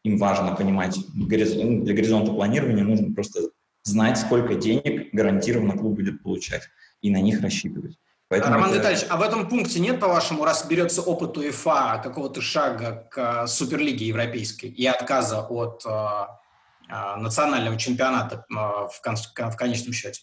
им 0.02 0.16
важно 0.16 0.56
понимать, 0.56 0.98
ну, 1.12 1.26
для 1.26 1.94
горизонта 1.94 2.32
планирования 2.32 2.84
нужно 2.84 3.12
просто 3.12 3.50
знать, 3.82 4.16
сколько 4.16 4.54
денег 4.54 5.12
гарантированно 5.12 5.76
клуб 5.76 5.96
будет 5.96 6.22
получать, 6.22 6.62
и 7.02 7.10
на 7.10 7.20
них 7.20 7.42
рассчитывать. 7.42 7.98
Поэтому 8.28 8.54
Роман 8.54 8.70
это... 8.70 8.78
Витальевич, 8.78 9.04
а 9.10 9.18
в 9.18 9.22
этом 9.22 9.46
пункте 9.46 9.78
нет, 9.78 10.00
по-вашему, 10.00 10.46
раз 10.46 10.66
берется 10.66 11.02
опыт 11.02 11.36
УЕФА, 11.36 12.00
какого-то 12.02 12.40
шага 12.40 13.06
к 13.10 13.46
Суперлиге 13.46 14.06
Европейской 14.06 14.70
и 14.70 14.86
отказа 14.86 15.42
от 15.42 15.82
а, 15.84 16.40
национального 16.88 17.76
чемпионата 17.78 18.44
а, 18.54 18.88
в, 18.88 19.00
кон 19.02 19.16
в 19.50 19.56
конечном 19.56 19.92
счете? 19.92 20.22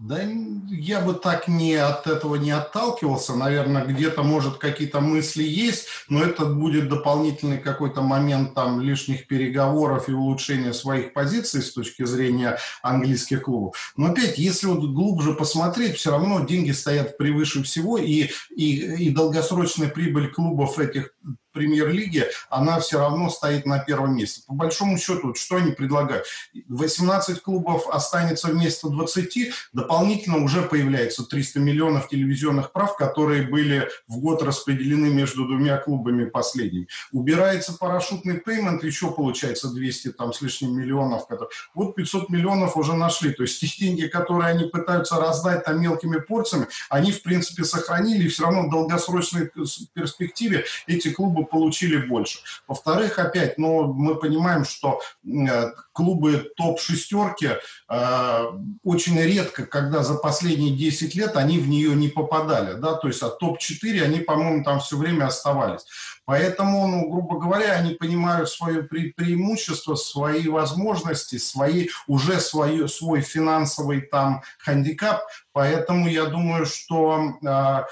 Да 0.00 0.20
я 0.68 1.00
бы 1.00 1.14
так 1.14 1.48
не 1.48 1.74
от 1.74 2.06
этого 2.06 2.36
не 2.36 2.50
отталкивался. 2.50 3.34
Наверное, 3.34 3.84
где-то, 3.84 4.22
может, 4.22 4.56
какие-то 4.56 5.00
мысли 5.00 5.44
есть, 5.44 5.86
но 6.08 6.22
это 6.22 6.46
будет 6.46 6.88
дополнительный 6.88 7.58
какой-то 7.58 8.00
момент 8.00 8.54
там 8.54 8.80
лишних 8.80 9.26
переговоров 9.26 10.08
и 10.08 10.12
улучшения 10.12 10.72
своих 10.72 11.12
позиций 11.12 11.62
с 11.62 11.72
точки 11.72 12.04
зрения 12.04 12.58
английских 12.82 13.42
клубов. 13.42 13.92
Но 13.96 14.06
опять, 14.06 14.38
если 14.38 14.66
вот 14.66 14.84
глубже 14.92 15.34
посмотреть, 15.34 15.96
все 15.96 16.10
равно 16.10 16.44
деньги 16.44 16.72
стоят 16.72 17.16
превыше 17.18 17.62
всего, 17.62 17.98
и, 17.98 18.30
и, 18.50 19.06
и 19.06 19.10
долгосрочная 19.10 19.88
прибыль 19.88 20.32
клубов 20.32 20.78
этих 20.78 21.14
премьер-лиге, 21.52 22.30
она 22.50 22.80
все 22.80 22.98
равно 22.98 23.30
стоит 23.30 23.66
на 23.66 23.78
первом 23.78 24.16
месте. 24.16 24.42
По 24.46 24.54
большому 24.54 24.98
счету, 24.98 25.34
что 25.34 25.56
они 25.56 25.72
предлагают? 25.72 26.26
18 26.68 27.42
клубов 27.42 27.88
останется 27.88 28.48
вместо 28.48 28.88
20, 28.88 29.52
дополнительно 29.72 30.42
уже 30.44 30.62
появляется 30.62 31.24
300 31.24 31.60
миллионов 31.60 32.08
телевизионных 32.08 32.72
прав, 32.72 32.96
которые 32.96 33.42
были 33.42 33.88
в 34.08 34.18
год 34.18 34.42
распределены 34.42 35.10
между 35.10 35.46
двумя 35.46 35.76
клубами 35.78 36.24
последними. 36.24 36.88
Убирается 37.12 37.74
парашютный 37.74 38.38
пеймент, 38.38 38.84
еще 38.84 39.10
получается 39.10 39.68
200 39.68 40.12
там, 40.12 40.32
с 40.32 40.40
лишним 40.40 40.76
миллионов. 40.76 41.26
Вот 41.74 41.94
500 41.94 42.30
миллионов 42.30 42.76
уже 42.76 42.94
нашли. 42.94 43.32
То 43.32 43.42
есть 43.42 43.60
те 43.60 43.66
деньги, 43.82 44.06
которые 44.06 44.50
они 44.50 44.68
пытаются 44.68 45.16
раздать 45.16 45.64
там 45.64 45.80
мелкими 45.80 46.18
порциями, 46.18 46.66
они 46.88 47.12
в 47.12 47.22
принципе 47.22 47.64
сохранили, 47.64 48.24
и 48.24 48.28
все 48.28 48.44
равно 48.44 48.66
в 48.66 48.70
долгосрочной 48.70 49.50
перспективе 49.94 50.64
эти 50.86 51.10
клубы 51.10 51.41
бы 51.42 51.46
получили 51.46 51.96
больше. 51.96 52.40
Во-вторых, 52.66 53.18
опять, 53.18 53.58
ну, 53.58 53.92
мы 53.92 54.16
понимаем, 54.16 54.64
что 54.64 55.00
э, 55.24 55.70
клубы 55.92 56.52
топ-шестерки 56.56 57.50
э, 57.88 58.44
очень 58.82 59.20
редко, 59.20 59.66
когда 59.66 60.02
за 60.02 60.14
последние 60.14 60.76
10 60.76 61.14
лет 61.14 61.36
они 61.36 61.58
в 61.58 61.68
нее 61.68 61.94
не 61.94 62.08
попадали, 62.08 62.74
да, 62.74 62.94
то 62.94 63.08
есть 63.08 63.22
от 63.22 63.38
топ-4 63.38 64.02
они, 64.02 64.20
по-моему, 64.20 64.64
там 64.64 64.80
все 64.80 64.96
время 64.96 65.26
оставались. 65.26 65.84
Поэтому, 66.24 66.86
ну, 66.86 67.10
грубо 67.10 67.38
говоря, 67.38 67.72
они 67.72 67.94
понимают 67.94 68.48
свое 68.48 68.84
пре 68.84 69.12
преимущество, 69.16 69.96
свои 69.96 70.48
возможности, 70.48 71.36
свои, 71.36 71.88
уже 72.06 72.40
свое, 72.40 72.86
свой 72.88 73.22
финансовый 73.22 74.02
там 74.02 74.42
хандикап. 74.58 75.22
Поэтому 75.52 76.08
я 76.08 76.26
думаю, 76.26 76.66
что 76.66 77.38
э, 77.44 77.82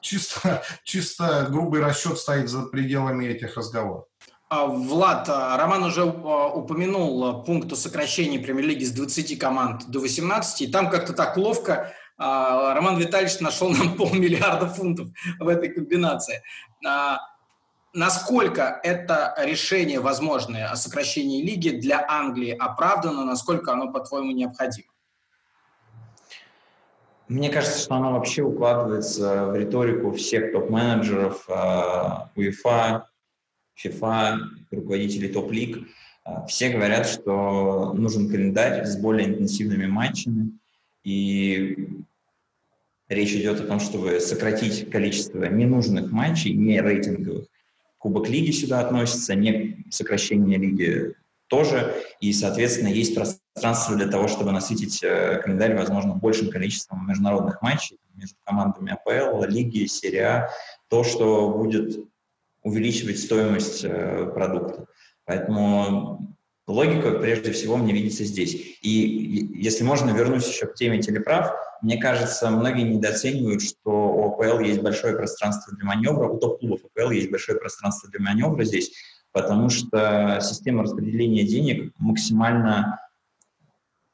чисто, 0.00 0.62
чисто 0.84 1.46
грубый 1.50 1.80
расчет 1.80 2.18
стоит 2.18 2.48
за 2.48 2.62
пределами 2.62 3.26
этих 3.26 3.56
разговоров. 3.56 4.04
А, 4.48 4.66
Влад, 4.66 5.28
а, 5.28 5.56
Роман 5.56 5.84
уже 5.84 6.02
а, 6.02 6.48
упомянул 6.48 7.42
пункт 7.44 7.72
о 7.72 7.76
сокращении 7.76 8.38
премьер-лиги 8.38 8.84
с 8.84 8.92
20 8.92 9.38
команд 9.38 9.86
до 9.88 10.00
18, 10.00 10.62
и 10.62 10.66
там 10.68 10.90
как-то 10.90 11.12
так 11.12 11.36
ловко 11.36 11.92
Роман 12.16 12.96
Витальевич 12.96 13.40
нашел 13.40 13.70
нам 13.70 13.94
полмиллиарда 13.96 14.68
фунтов 14.68 15.08
в 15.40 15.48
этой 15.48 15.68
комбинации. 15.68 16.44
Насколько 17.92 18.80
это 18.84 19.34
решение 19.38 19.98
возможное 19.98 20.70
о 20.70 20.76
сокращении 20.76 21.42
лиги 21.42 21.70
для 21.70 22.04
Англии 22.08 22.50
оправдано, 22.50 23.24
насколько 23.24 23.72
оно, 23.72 23.90
по-твоему, 23.90 24.30
необходимо? 24.30 24.93
Мне 27.34 27.50
кажется, 27.50 27.80
что 27.80 27.96
оно 27.96 28.12
вообще 28.12 28.42
укладывается 28.42 29.46
в 29.46 29.56
риторику 29.56 30.12
всех 30.12 30.52
топ-менеджеров 30.52 31.44
УЕФА, 32.36 33.08
ФИФА, 33.74 34.38
руководителей 34.70 35.28
топ-лиг. 35.30 35.84
А, 36.22 36.46
все 36.46 36.68
говорят, 36.68 37.08
что 37.08 37.92
нужен 37.92 38.30
календарь 38.30 38.84
с 38.84 38.96
более 38.96 39.26
интенсивными 39.26 39.86
матчами, 39.86 40.52
и 41.02 42.04
речь 43.08 43.32
идет 43.32 43.60
о 43.60 43.66
том, 43.66 43.80
чтобы 43.80 44.20
сократить 44.20 44.88
количество 44.88 45.44
ненужных 45.46 46.12
матчей, 46.12 46.54
не 46.54 46.80
рейтинговых. 46.80 47.46
Кубок 47.98 48.28
лиги 48.28 48.52
сюда 48.52 48.78
относится, 48.78 49.34
не 49.34 49.84
сокращение 49.90 50.56
лиги 50.56 51.14
тоже, 51.48 51.94
и, 52.20 52.32
соответственно, 52.32 52.88
есть 52.88 53.14
пространство 53.14 53.96
для 53.96 54.08
того, 54.08 54.28
чтобы 54.28 54.52
насытить 54.52 55.02
э, 55.02 55.40
календарь, 55.42 55.76
возможно, 55.76 56.14
большим 56.14 56.50
количеством 56.50 57.06
международных 57.06 57.62
матчей 57.62 57.98
между 58.14 58.36
командами 58.44 58.92
АПЛ, 58.92 59.44
Лиги, 59.44 59.86
Серия 59.86 60.26
А, 60.26 60.50
то, 60.88 61.04
что 61.04 61.50
будет 61.50 62.08
увеличивать 62.62 63.18
стоимость 63.18 63.84
э, 63.84 64.30
продукта. 64.34 64.86
Поэтому 65.26 66.36
логика, 66.66 67.12
прежде 67.12 67.52
всего, 67.52 67.76
мне 67.76 67.92
видится 67.92 68.24
здесь. 68.24 68.78
И 68.80 69.50
если 69.54 69.84
можно, 69.84 70.10
вернусь 70.10 70.48
еще 70.48 70.66
к 70.66 70.74
теме 70.74 71.00
телеправ. 71.00 71.52
Мне 71.82 71.98
кажется, 71.98 72.50
многие 72.50 72.82
недооценивают, 72.82 73.62
что 73.62 73.90
у 73.90 74.32
АПЛ 74.32 74.60
есть 74.60 74.80
большое 74.80 75.14
пространство 75.16 75.76
для 75.76 75.84
маневра, 75.84 76.28
у 76.28 76.38
топ-клубов 76.38 76.80
АПЛ 76.84 77.10
есть 77.10 77.30
большое 77.30 77.58
пространство 77.58 78.08
для 78.10 78.20
маневра 78.20 78.64
здесь, 78.64 78.92
потому 79.34 79.68
что 79.68 80.38
система 80.40 80.84
распределения 80.84 81.42
денег 81.42 81.92
максимально 81.98 83.00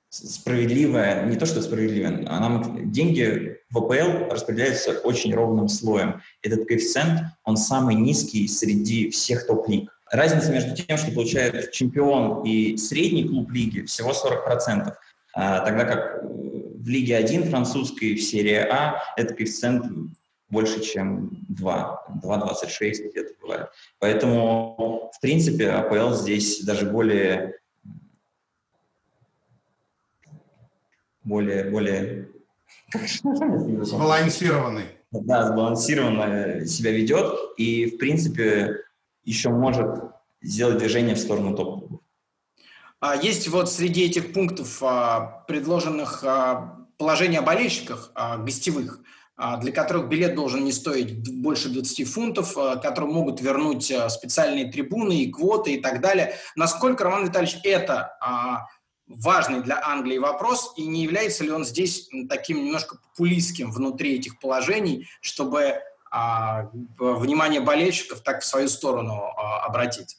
справедливая, 0.09 1.27
не 1.27 1.37
то 1.37 1.45
что 1.47 1.61
справедливая, 1.62 2.27
она, 2.29 2.65
деньги 2.85 3.59
в 3.71 3.79
АПЛ 3.79 4.33
распределяются 4.33 4.93
очень 5.00 5.33
ровным 5.35 5.69
слоем. 5.69 6.23
Этот 6.43 6.67
коэффициент, 6.67 7.21
он 7.45 7.59
самый 7.59 7.95
низкий 7.95 8.49
среди 8.49 9.11
всех 9.11 9.47
топ-лиг. 9.47 9.95
Разница 10.11 10.50
между 10.50 10.75
тем, 10.75 10.97
что 10.97 11.12
получает 11.12 11.71
чемпион 11.71 12.43
и 12.45 12.77
средний 12.79 13.29
клуб 13.29 13.50
лиги, 13.50 13.83
всего 13.83 14.12
40%, 14.12 14.95
а, 15.35 15.61
тогда 15.61 15.85
как 15.85 16.25
в 16.25 16.89
Лиге 16.89 17.17
1 17.17 17.50
французской, 17.50 18.15
в 18.15 18.23
серии 18.23 18.55
А, 18.55 19.00
этот 19.17 19.37
коэффициент 19.37 19.85
больше, 20.50 20.83
чем 20.83 21.31
2, 21.49 22.07
2,26 22.23 23.11
где-то 23.11 23.35
бывает. 23.41 23.69
Поэтому, 23.99 25.00
в 25.12 25.21
принципе, 25.21 25.71
АПЛ 25.71 26.14
здесь 26.14 26.62
даже 26.64 26.87
более 26.90 27.61
более, 31.25 31.71
более 31.71 32.29
сбалансированный. 32.93 34.85
Да, 35.12 35.49
сбалансированно 35.49 36.67
себя 36.67 36.93
ведет 36.93 37.35
и, 37.57 37.87
в 37.87 37.99
принципе, 37.99 38.85
еще 39.25 39.50
может 39.50 40.05
сделать 40.40 40.79
движение 40.79 41.14
в 41.14 41.19
сторону 41.19 41.57
топ-клубов. 41.57 42.00
А 43.00 43.17
есть 43.17 43.49
вот 43.49 43.71
среди 43.71 44.05
этих 44.05 44.33
пунктов, 44.33 44.83
а, 44.83 45.45
предложенных 45.49 46.23
а, 46.23 46.87
положение 46.99 47.40
о 47.40 47.43
болельщиках 47.43 48.12
гостевых, 48.40 49.00
для 49.61 49.73
которых 49.73 50.09
билет 50.09 50.35
должен 50.35 50.65
не 50.65 50.73
стоить 50.73 51.41
больше 51.41 51.71
20 51.71 52.07
фунтов, 52.07 52.55
которые 52.83 53.11
могут 53.11 53.41
вернуть 53.41 53.93
специальные 54.09 54.71
трибуны 54.71 55.23
и 55.23 55.31
квоты 55.31 55.75
и 55.75 55.81
так 55.81 56.01
далее. 56.01 56.35
Насколько, 56.57 57.05
Роман 57.05 57.27
Витальевич, 57.27 57.59
это 57.65 58.13
важный 59.11 59.63
для 59.63 59.81
Англии 59.85 60.19
вопрос, 60.19 60.73
и 60.77 60.87
не 60.87 61.03
является 61.03 61.45
ли 61.45 61.51
он 61.51 61.65
здесь 61.65 62.09
таким 62.29 62.65
немножко 62.65 62.97
популистским 62.97 63.71
внутри 63.73 64.17
этих 64.17 64.39
положений, 64.39 65.09
чтобы 65.21 65.81
а, 66.11 66.71
внимание 66.99 67.61
болельщиков 67.61 68.23
так 68.23 68.43
в 68.43 68.47
свою 68.47 68.69
сторону 68.69 69.15
а, 69.15 69.65
обратить? 69.67 70.17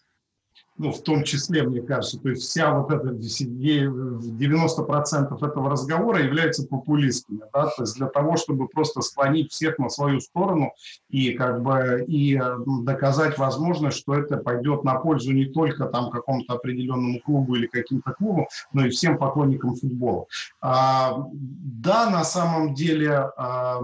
Ну, 0.82 0.92
в 0.92 1.02
том 1.04 1.24
числе, 1.24 1.62
мне 1.62 1.82
кажется, 1.82 2.20
то 2.20 2.30
есть 2.30 2.42
вся 2.42 2.74
вот 2.74 2.92
эта 2.92 3.10
90% 3.10 5.48
этого 5.48 5.70
разговора 5.70 6.24
является 6.24 6.66
популистскими, 6.66 7.44
да, 7.54 7.68
то 7.68 7.84
есть 7.84 7.98
для 7.98 8.08
того, 8.08 8.36
чтобы 8.36 8.68
просто 8.68 9.02
склонить 9.02 9.52
всех 9.52 9.78
на 9.78 9.90
свою 9.90 10.20
сторону 10.20 10.74
и 11.10 11.34
как 11.34 11.62
бы 11.62 12.04
и 12.08 12.42
доказать 12.84 13.38
возможность, 13.38 13.98
что 13.98 14.16
это 14.16 14.38
пойдет 14.38 14.84
на 14.84 14.96
пользу 14.96 15.34
не 15.34 15.46
только 15.46 15.86
там 15.86 16.10
какому-то 16.10 16.54
определенному 16.54 17.20
клубу 17.20 17.58
или 17.58 17.68
каким-то 17.68 18.14
клубу, 18.14 18.48
но 18.74 18.88
и 18.88 18.90
всем 18.90 19.20
поклонникам 19.20 19.76
футбола. 19.76 20.26
А, 20.62 21.28
да, 21.32 22.10
на 22.10 22.24
самом 22.24 22.74
деле 22.74 23.30
а, 23.38 23.84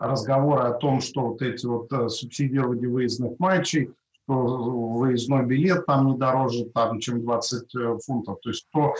разговоры 0.00 0.62
о 0.62 0.72
том, 0.72 1.02
что 1.02 1.28
вот 1.28 1.42
эти 1.42 1.66
вот 1.66 1.92
э, 1.92 2.08
субсидирование 2.08 2.88
выездных 2.88 3.38
матчей, 3.38 3.90
выездной 4.28 5.44
билет 5.44 5.86
там 5.86 6.06
не 6.06 6.16
дороже, 6.16 6.66
там, 6.66 7.00
чем 7.00 7.22
20 7.22 7.74
э, 7.74 7.98
фунтов. 8.04 8.38
То 8.42 8.50
есть 8.50 8.66
то, 8.72 8.94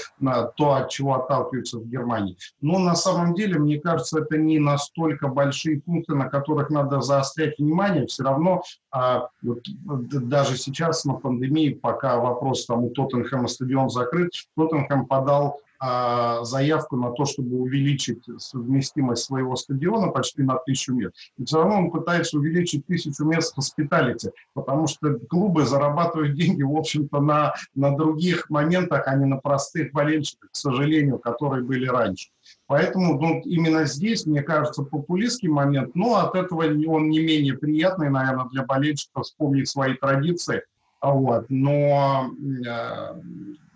то, 0.57 0.75
от 0.75 0.89
чего 0.91 1.15
отталкиваются 1.15 1.79
в 1.79 1.87
Германии. 1.87 2.37
Но 2.61 2.79
на 2.79 2.95
самом 2.95 3.35
деле, 3.35 3.59
мне 3.59 3.79
кажется, 3.79 4.21
это 4.21 4.39
не 4.39 4.59
настолько 4.59 5.29
большие 5.29 5.81
пункты, 5.81 6.15
на 6.15 6.29
которых 6.29 6.71
надо 6.71 7.01
заострять 7.01 7.59
внимание. 7.59 8.07
Все 8.07 8.25
равно 8.25 8.63
а, 8.91 9.29
вот, 9.43 9.61
даже 9.85 10.57
сейчас 10.57 11.05
на 11.05 11.15
пандемии, 11.15 11.71
пока 11.71 12.19
вопрос 12.19 12.67
там 12.67 12.85
у 12.85 12.91
Тоттенхэма 12.91 13.49
стадион 13.49 13.91
закрыт, 13.91 14.33
Тоттенхэм 14.57 15.07
подал 15.07 15.61
заявку 15.81 16.97
на 16.97 17.13
то, 17.13 17.25
чтобы 17.25 17.57
увеличить 17.57 18.25
совместимость 18.39 19.25
своего 19.25 19.57
стадиона 19.57 20.09
почти 20.09 20.43
на 20.43 20.57
тысячу 20.57 20.95
мест. 20.95 21.15
И 21.37 21.45
все 21.45 21.59
равно 21.59 21.79
он 21.79 21.91
пытается 21.91 22.39
увеличить 22.39 22.87
тысячу 22.87 23.25
мест 23.25 23.53
в 23.53 23.57
хоспиталите, 23.57 24.33
потому 24.55 24.87
что 24.87 25.19
клубы 25.19 25.65
зарабатывают 25.65 26.35
деньги, 26.35 26.63
в 26.63 26.77
общем-то, 26.77 27.21
на, 27.21 27.55
на 27.75 27.97
других 27.97 28.51
моментах, 28.51 29.05
а 29.07 29.15
не 29.17 29.27
на 29.27 29.37
простых 29.37 29.93
болельщиках, 29.93 30.51
к 30.51 30.57
сожалению, 30.57 31.19
которые 31.19 31.65
были 31.65 31.87
раньше. 31.87 32.31
Поэтому 32.67 33.21
ну, 33.21 33.41
именно 33.45 33.85
здесь, 33.85 34.27
мне 34.27 34.43
кажется, 34.43 34.83
популистский 34.83 35.49
момент, 35.49 35.95
но 35.95 36.17
от 36.17 36.35
этого 36.35 36.65
он 36.65 37.09
не 37.09 37.21
менее 37.21 37.55
приятный, 37.55 38.11
наверное, 38.11 38.49
для 38.49 38.65
болельщиков 38.65 39.25
вспомнить 39.25 39.69
свои 39.69 39.95
традиции. 39.95 40.63
Вот. 41.01 41.47
Но 41.49 42.31
э, 42.67 43.21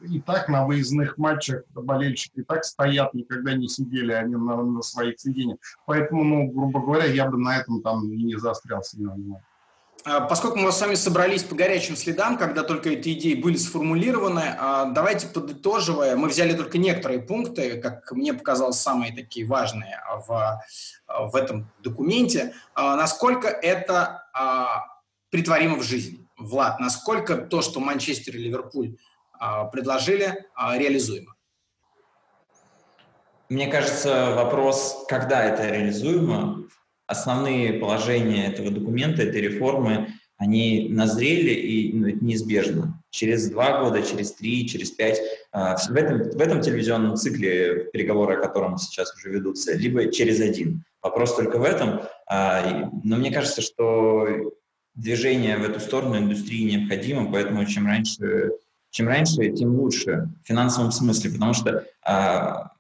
и 0.08 0.20
так 0.20 0.48
на 0.48 0.66
выездных 0.66 1.18
матчах 1.18 1.62
болельщики 1.70 2.40
и 2.40 2.42
так 2.42 2.64
стоят, 2.64 3.14
никогда 3.14 3.54
не 3.54 3.68
сидели 3.68 4.12
они 4.12 4.36
на, 4.36 4.62
на 4.62 4.82
своих 4.82 5.20
сиденьях. 5.20 5.58
Поэтому, 5.86 6.24
ну, 6.24 6.50
грубо 6.50 6.80
говоря, 6.80 7.04
я 7.06 7.26
бы 7.26 7.38
на 7.38 7.58
этом 7.58 7.82
там 7.82 8.10
не 8.10 8.36
заострял 8.36 8.82
сильно 8.82 9.12
внимание. 9.14 9.44
А, 10.04 10.20
поскольку 10.20 10.58
мы 10.58 10.72
с 10.72 10.80
вами 10.80 10.94
собрались 10.94 11.44
по 11.44 11.54
горячим 11.54 11.96
следам, 11.96 12.36
когда 12.36 12.64
только 12.64 12.90
эти 12.90 13.12
идеи 13.12 13.34
были 13.34 13.56
сформулированы, 13.56 14.54
а, 14.58 14.86
давайте 14.86 15.28
подытоживая, 15.28 16.16
мы 16.16 16.28
взяли 16.28 16.54
только 16.54 16.78
некоторые 16.78 17.20
пункты, 17.20 17.80
как 17.80 18.10
мне 18.12 18.34
показалось, 18.34 18.80
самые 18.80 19.14
такие 19.14 19.46
важные 19.46 20.00
в, 20.26 20.60
в 21.06 21.36
этом 21.36 21.70
документе. 21.82 22.54
А, 22.74 22.96
насколько 22.96 23.48
это 23.48 24.24
притворимо 25.30 25.76
в 25.76 25.82
жизнь? 25.82 26.18
Влад, 26.36 26.80
насколько 26.80 27.36
то, 27.36 27.62
что 27.62 27.78
Манчестер 27.78 28.34
и 28.34 28.38
Ливерпуль 28.38 28.96
предложили, 29.72 30.46
а, 30.54 30.78
реализуемо? 30.78 31.34
Мне 33.48 33.66
кажется, 33.66 34.34
вопрос, 34.34 35.04
когда 35.08 35.44
это 35.44 35.68
реализуемо, 35.68 36.68
основные 37.06 37.74
положения 37.74 38.46
этого 38.46 38.70
документа, 38.70 39.22
этой 39.22 39.40
реформы, 39.40 40.08
они 40.38 40.88
назрели 40.88 41.52
и 41.52 41.92
ну, 41.92 42.08
неизбежно. 42.20 43.02
Через 43.10 43.50
два 43.50 43.82
года, 43.82 44.02
через 44.02 44.32
три, 44.32 44.66
через 44.68 44.90
пять. 44.90 45.20
А, 45.50 45.76
в 45.76 45.94
этом, 45.94 46.30
в 46.30 46.40
этом 46.40 46.60
телевизионном 46.60 47.16
цикле, 47.16 47.90
переговоры 47.92 48.36
о 48.36 48.40
котором 48.40 48.78
сейчас 48.78 49.14
уже 49.14 49.30
ведутся, 49.30 49.74
либо 49.74 50.10
через 50.10 50.40
один. 50.40 50.84
Вопрос 51.02 51.34
только 51.34 51.58
в 51.58 51.64
этом. 51.64 52.02
Но 52.28 53.16
мне 53.16 53.32
кажется, 53.32 53.60
что 53.60 54.52
движение 54.94 55.56
в 55.56 55.64
эту 55.64 55.80
сторону 55.80 56.16
индустрии 56.16 56.76
необходимо, 56.76 57.30
поэтому 57.30 57.66
чем 57.66 57.86
раньше 57.86 58.52
чем 58.92 59.08
раньше, 59.08 59.50
тем 59.52 59.80
лучше 59.80 60.28
в 60.44 60.46
финансовом 60.46 60.92
смысле, 60.92 61.32
потому 61.32 61.54
что 61.54 61.86
а, 62.04 62.72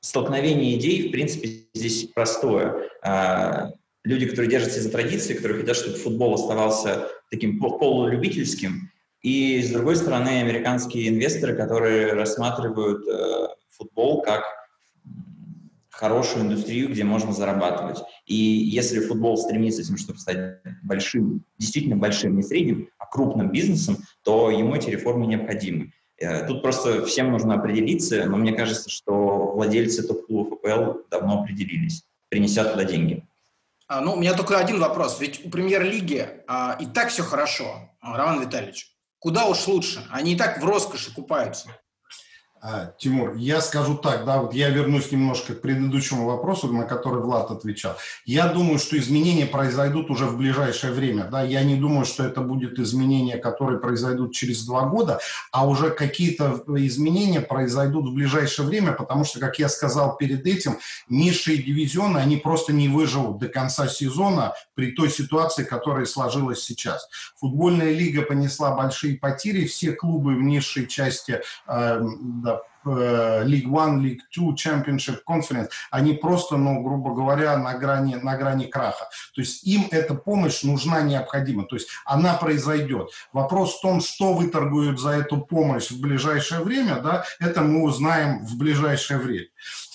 столкновение 0.00 0.76
идей, 0.78 1.08
в 1.08 1.10
принципе, 1.10 1.66
здесь 1.74 2.04
простое. 2.14 2.90
А, 3.02 3.72
люди, 4.04 4.26
которые 4.26 4.50
держатся 4.50 4.82
за 4.82 4.90
традиции, 4.90 5.34
которые 5.34 5.60
хотят, 5.60 5.76
чтобы 5.76 5.96
футбол 5.96 6.34
оставался 6.34 7.08
таким 7.30 7.58
полулюбительским, 7.58 8.92
и, 9.22 9.60
с 9.62 9.72
другой 9.72 9.96
стороны, 9.96 10.40
американские 10.40 11.08
инвесторы, 11.08 11.56
которые 11.56 12.12
рассматривают 12.12 13.08
э, 13.08 13.48
футбол 13.70 14.22
как 14.22 14.44
хорошую 15.96 16.44
индустрию, 16.44 16.90
где 16.90 17.04
можно 17.04 17.32
зарабатывать. 17.32 17.98
И 18.26 18.34
если 18.34 19.00
футбол 19.00 19.36
стремится 19.38 19.82
тем, 19.82 19.96
чтобы 19.96 20.18
стать 20.18 20.60
большим, 20.82 21.44
действительно 21.58 21.96
большим, 21.96 22.36
не 22.36 22.42
средним, 22.42 22.88
а 22.98 23.06
крупным 23.06 23.50
бизнесом, 23.50 23.98
то 24.22 24.50
ему 24.50 24.74
эти 24.74 24.90
реформы 24.90 25.26
необходимы. 25.26 25.92
Э, 26.18 26.46
тут 26.46 26.62
просто 26.62 27.04
всем 27.06 27.32
нужно 27.32 27.54
определиться, 27.54 28.24
но 28.26 28.36
мне 28.36 28.52
кажется, 28.52 28.90
что 28.90 29.52
владельцы 29.52 30.06
топ-клубов 30.06 30.58
АПЛ 30.62 31.00
давно 31.10 31.42
определились, 31.42 32.04
принеся 32.28 32.64
туда 32.64 32.84
деньги. 32.84 33.26
А, 33.88 34.00
ну, 34.00 34.14
у 34.14 34.16
меня 34.16 34.34
только 34.34 34.58
один 34.58 34.80
вопрос. 34.80 35.20
Ведь 35.20 35.46
у 35.46 35.50
премьер-лиги 35.50 36.28
а, 36.46 36.76
и 36.80 36.86
так 36.86 37.08
все 37.08 37.22
хорошо, 37.22 37.90
Роман 38.02 38.40
Витальевич. 38.40 38.92
Куда 39.18 39.46
уж 39.46 39.66
лучше? 39.66 40.06
Они 40.10 40.34
и 40.34 40.36
так 40.36 40.60
в 40.60 40.64
роскоши 40.64 41.14
купаются. 41.14 41.68
А, 42.68 42.92
Тимур, 42.98 43.36
я 43.36 43.60
скажу 43.60 43.96
так, 43.96 44.24
да, 44.24 44.42
вот 44.42 44.52
я 44.52 44.70
вернусь 44.70 45.12
немножко 45.12 45.54
к 45.54 45.60
предыдущему 45.60 46.26
вопросу, 46.26 46.66
на 46.72 46.82
который 46.82 47.20
Влад 47.20 47.52
отвечал. 47.52 47.96
Я 48.24 48.48
думаю, 48.48 48.80
что 48.80 48.98
изменения 48.98 49.46
произойдут 49.46 50.10
уже 50.10 50.24
в 50.24 50.36
ближайшее 50.36 50.92
время, 50.92 51.28
да, 51.30 51.44
я 51.44 51.62
не 51.62 51.76
думаю, 51.76 52.04
что 52.04 52.24
это 52.24 52.40
будет 52.40 52.80
изменения, 52.80 53.36
которые 53.36 53.78
произойдут 53.78 54.34
через 54.34 54.66
два 54.66 54.86
года, 54.86 55.20
а 55.52 55.64
уже 55.64 55.90
какие-то 55.90 56.60
изменения 56.78 57.40
произойдут 57.40 58.08
в 58.08 58.14
ближайшее 58.14 58.66
время, 58.66 58.90
потому 58.90 59.24
что, 59.24 59.38
как 59.38 59.60
я 59.60 59.68
сказал 59.68 60.16
перед 60.16 60.44
этим, 60.44 60.78
низшие 61.08 61.58
дивизионы, 61.58 62.18
они 62.18 62.36
просто 62.36 62.72
не 62.72 62.88
выживут 62.88 63.38
до 63.38 63.46
конца 63.48 63.86
сезона 63.86 64.54
при 64.74 64.90
той 64.90 65.08
ситуации, 65.08 65.62
которая 65.62 66.04
сложилась 66.04 66.64
сейчас. 66.64 67.08
Футбольная 67.36 67.92
лига 67.92 68.22
понесла 68.22 68.74
большие 68.74 69.18
потери, 69.18 69.66
все 69.66 69.92
клубы 69.92 70.34
в 70.34 70.42
низшей 70.42 70.88
части 70.88 71.42
э, 71.68 72.00
да, 72.42 72.55
League 72.86 73.66
One, 73.66 74.00
League 74.00 74.20
Two, 74.32 74.54
Championship, 74.54 75.20
Conference, 75.28 75.70
они 75.90 76.14
просто, 76.14 76.56
ну, 76.56 76.82
грубо 76.82 77.14
говоря, 77.14 77.56
на 77.56 77.74
грани, 77.74 78.14
на 78.14 78.36
грани 78.36 78.66
краха. 78.66 79.08
То 79.34 79.40
есть 79.40 79.64
им 79.64 79.88
эта 79.90 80.14
помощь 80.14 80.62
нужна, 80.62 81.02
необходима. 81.02 81.64
То 81.64 81.76
есть 81.76 81.88
она 82.04 82.34
произойдет. 82.34 83.10
Вопрос 83.32 83.78
в 83.78 83.80
том, 83.80 84.00
что 84.00 84.34
выторгуют 84.34 85.00
за 85.00 85.10
эту 85.10 85.38
помощь 85.38 85.90
в 85.90 86.00
ближайшее 86.00 86.60
время, 86.60 87.00
да, 87.00 87.24
это 87.40 87.62
мы 87.62 87.82
узнаем 87.82 88.46
в 88.46 88.56
ближайшее 88.56 89.18
время. 89.18 89.46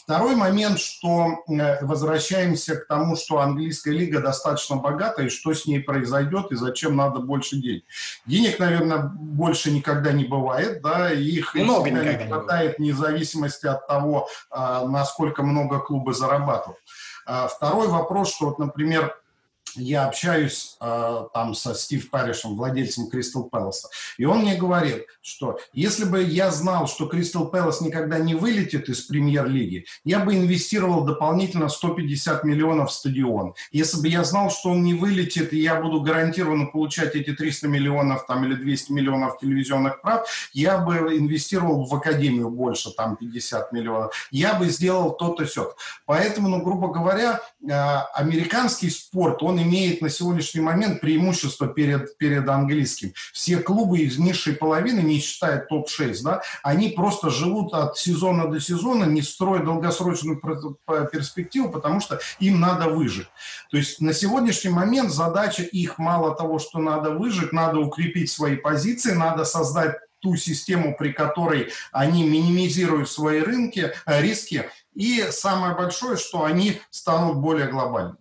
Второй 0.04 0.36
момент, 0.36 0.80
что 0.80 1.44
э, 1.48 1.86
возвращаемся 1.86 2.76
к 2.76 2.88
тому, 2.88 3.16
что 3.16 3.40
английская 3.40 3.92
лига 3.92 4.20
достаточно 4.20 4.78
богата, 4.78 5.22
и 5.22 5.30
что 5.30 5.54
с 5.54 5.68
ней 5.68 5.80
произойдет, 5.80 6.52
и 6.52 6.56
зачем 6.56 6.96
надо 6.96 7.20
больше 7.20 7.58
денег. 7.58 7.84
Денег, 8.26 8.58
наверное, 8.58 8.98
больше 8.98 9.72
никогда 9.72 10.12
не 10.12 10.26
бывает, 10.26 10.82
да, 10.82 11.12
их 11.12 11.54
много 11.54 11.92
не 11.92 12.28
хватает 12.28 12.80
вне 12.80 12.94
зависимости 12.94 13.68
от 13.68 13.86
того, 13.88 14.28
а, 14.50 14.88
насколько 14.88 15.44
много 15.44 15.80
клубы 15.80 16.14
зарабатывают. 16.14 16.80
А, 17.28 17.48
второй 17.48 17.88
вопрос, 17.88 18.34
что, 18.34 18.48
вот, 18.48 18.60
например, 18.60 19.21
я 19.76 20.06
общаюсь 20.06 20.78
э, 20.80 21.26
там 21.34 21.54
со 21.56 21.74
Стив 21.76 22.10
Паришем, 22.10 22.56
владельцем 22.56 23.10
Кристал 23.10 23.46
Пэласа, 23.46 23.90
и 24.18 24.26
он 24.26 24.40
мне 24.40 24.56
говорит, 24.56 25.06
что 25.22 25.60
если 25.74 26.06
бы 26.06 26.24
я 26.24 26.52
знал, 26.52 26.88
что 26.88 27.08
Кристал 27.08 27.48
Пэлас 27.48 27.82
никогда 27.82 28.20
не 28.20 28.36
вылетит 28.36 28.90
из 28.90 29.02
премьер-лиги, 29.02 29.86
я 30.04 30.20
бы 30.20 30.36
инвестировал 30.36 31.04
дополнительно 31.04 31.70
150 31.70 32.44
миллионов 32.44 32.90
в 32.90 32.94
стадион. 32.94 33.54
Если 33.72 34.02
бы 34.02 34.08
я 34.08 34.24
знал, 34.24 34.50
что 34.50 34.70
он 34.70 34.84
не 34.84 34.94
вылетит, 34.94 35.54
и 35.54 35.60
я 35.60 35.82
буду 35.82 36.02
гарантированно 36.02 36.68
получать 36.68 37.16
эти 37.16 37.34
300 37.34 37.68
миллионов 37.68 38.26
там, 38.26 38.46
или 38.46 38.56
200 38.56 38.92
миллионов 38.92 39.40
телевизионных 39.40 40.02
прав, 40.02 40.28
я 40.54 40.78
бы 40.78 41.18
инвестировал 41.18 41.86
в 41.86 41.96
академию 41.96 42.50
больше, 42.50 42.92
там 42.92 43.16
50 43.16 43.72
миллионов. 43.72 44.14
Я 44.32 44.56
бы 44.56 44.70
сделал 44.70 45.12
то-то 45.12 45.46
все. 45.46 45.76
Поэтому, 46.06 46.50
ну, 46.50 46.62
грубо 46.62 46.88
говоря, 46.90 47.42
э, 47.64 47.72
американский 48.14 48.90
спорт, 48.90 49.44
он 49.44 49.61
имеет 49.62 50.02
на 50.02 50.10
сегодняшний 50.10 50.62
момент 50.62 51.02
преимущество 51.02 51.68
перед, 51.68 52.18
перед 52.18 52.48
английским. 52.48 53.14
Все 53.34 53.58
клубы 53.58 54.00
из 54.00 54.18
низшей 54.18 54.54
половины, 54.54 55.00
не 55.00 55.20
считая 55.20 55.60
топ-6, 55.60 56.18
да, 56.24 56.42
они 56.64 56.90
просто 56.90 57.30
живут 57.30 57.74
от 57.74 57.98
сезона 57.98 58.48
до 58.48 58.60
сезона, 58.60 59.06
не 59.06 59.22
строя 59.22 59.64
долгосрочную 59.64 60.42
перспективу, 61.12 61.70
потому 61.70 62.00
что 62.00 62.20
им 62.40 62.60
надо 62.60 62.88
выжить. 62.90 63.28
То 63.70 63.78
есть 63.78 64.02
на 64.02 64.14
сегодняшний 64.14 64.72
момент 64.72 65.12
задача 65.12 65.64
их 65.64 65.98
мало 65.98 66.36
того, 66.36 66.60
что 66.60 66.80
надо 66.80 67.12
выжить, 67.12 67.54
надо 67.54 67.80
укрепить 67.80 68.32
свои 68.32 68.56
позиции, 68.56 69.14
надо 69.14 69.46
создать 69.46 69.98
ту 70.22 70.36
систему, 70.36 70.96
при 70.98 71.12
которой 71.12 71.72
они 71.92 72.28
минимизируют 72.28 73.10
свои 73.10 73.42
рынки, 73.42 73.92
э, 74.06 74.22
риски, 74.22 74.70
и 74.94 75.28
самое 75.32 75.76
большое, 75.76 76.18
что 76.18 76.44
они 76.44 76.80
станут 76.92 77.38
более 77.38 77.68
глобальными. 77.68 78.18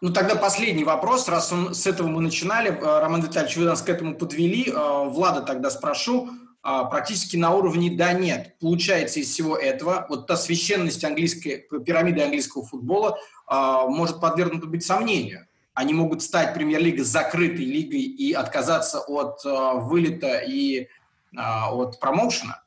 Ну, 0.00 0.12
тогда 0.12 0.36
последний 0.36 0.84
вопрос, 0.84 1.28
раз 1.28 1.52
он, 1.52 1.74
с 1.74 1.86
этого 1.86 2.06
мы 2.06 2.20
начинали. 2.20 2.70
Э, 2.70 3.00
Роман 3.00 3.22
Витальевич, 3.22 3.56
вы 3.56 3.64
нас 3.64 3.82
к 3.82 3.88
этому 3.88 4.14
подвели. 4.14 4.70
Э, 4.70 5.08
Влада 5.08 5.40
тогда 5.40 5.70
спрошу. 5.70 6.30
Э, 6.62 6.82
практически 6.88 7.36
на 7.36 7.52
уровне 7.52 7.96
«да-нет». 7.96 8.56
Получается 8.60 9.18
из 9.18 9.28
всего 9.28 9.56
этого, 9.56 10.06
вот 10.08 10.28
та 10.28 10.36
священность 10.36 11.04
английской, 11.04 11.66
пирамиды 11.84 12.22
английского 12.22 12.64
футбола 12.64 13.18
может 13.50 14.20
подвергнута 14.20 14.66
быть 14.66 14.84
сомнению. 14.84 15.46
Они 15.72 15.94
могут 15.94 16.22
стать 16.22 16.52
премьер-лигой 16.52 17.04
закрытой 17.04 17.64
лигой 17.64 18.02
и 18.02 18.34
отказаться 18.34 19.00
от 19.00 19.42
вылета 19.42 20.38
и 20.40 20.88
от 21.34 21.98
промоушена? 21.98 22.62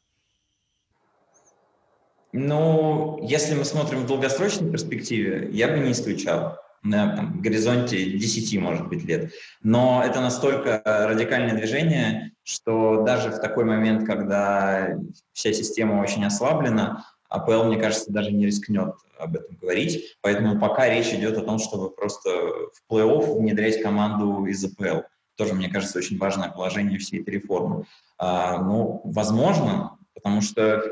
Ну, 2.31 3.19
если 3.21 3.53
мы 3.53 3.63
смотрим 3.63 3.99
в 3.99 4.07
долгосрочной 4.07 4.71
перспективе, 4.71 5.49
я 5.51 5.67
бы 5.67 5.77
не 5.77 5.91
исключал 5.91 6.57
на 6.83 7.15
там, 7.15 7.41
горизонте 7.41 8.11
10, 8.11 8.59
может 8.59 8.87
быть, 8.87 9.03
лет. 9.03 9.31
Но 9.61 10.01
это 10.05 10.19
настолько 10.19 10.81
радикальное 10.85 11.55
движение, 11.55 12.31
что 12.43 13.03
даже 13.03 13.29
в 13.29 13.39
такой 13.39 13.65
момент, 13.65 14.05
когда 14.05 14.97
вся 15.33 15.53
система 15.53 16.01
очень 16.01 16.25
ослаблена, 16.25 17.05
АПЛ, 17.29 17.63
мне 17.63 17.77
кажется, 17.77 18.11
даже 18.11 18.31
не 18.31 18.45
рискнет 18.45 18.93
об 19.17 19.35
этом 19.35 19.55
говорить. 19.55 20.17
Поэтому 20.21 20.59
пока 20.59 20.89
речь 20.89 21.13
идет 21.13 21.37
о 21.37 21.43
том, 21.43 21.59
чтобы 21.59 21.89
просто 21.91 22.29
в 22.29 22.91
плей-офф 22.91 23.39
внедрять 23.39 23.81
команду 23.81 24.45
из 24.45 24.63
АПЛ. 24.65 25.01
Тоже, 25.37 25.53
мне 25.53 25.69
кажется, 25.69 25.97
очень 25.97 26.17
важное 26.17 26.49
положение 26.49 26.99
всей 26.99 27.21
этой 27.21 27.35
реформы. 27.35 27.85
А, 28.17 28.61
ну, 28.61 29.01
возможно, 29.05 29.97
потому 30.13 30.41
что 30.41 30.83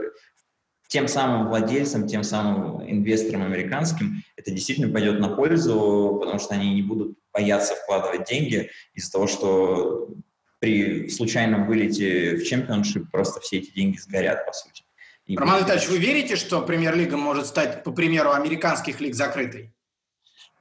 тем 0.90 1.08
самым 1.08 1.48
владельцам, 1.48 2.08
тем 2.08 2.24
самым 2.24 2.82
инвесторам 2.90 3.44
американским 3.44 4.24
это 4.36 4.50
действительно 4.52 4.92
пойдет 4.92 5.20
на 5.20 5.30
пользу, 5.30 6.18
потому 6.20 6.40
что 6.40 6.56
они 6.56 6.74
не 6.74 6.82
будут 6.82 7.16
бояться 7.32 7.76
вкладывать 7.76 8.28
деньги 8.28 8.72
из-за 8.96 9.12
того, 9.12 9.28
что 9.28 10.10
при 10.58 11.08
случайном 11.10 11.68
вылете 11.68 12.36
в 12.36 12.44
чемпионшип 12.44 13.10
просто 13.12 13.40
все 13.40 13.60
эти 13.60 13.72
деньги 13.72 13.98
сгорят, 13.98 14.46
по 14.46 14.52
сути. 14.52 14.84
И 15.28 15.38
Роман 15.38 15.62
Витальевич, 15.62 15.90
вы 15.90 16.00
верите, 16.00 16.36
что 16.36 16.64
премьер-лига 16.64 17.18
может 17.18 17.46
стать, 17.46 17.84
по 17.84 17.92
примеру 17.92 18.32
американских 18.32 19.00
лиг, 19.00 19.14
закрытой? 19.14 19.72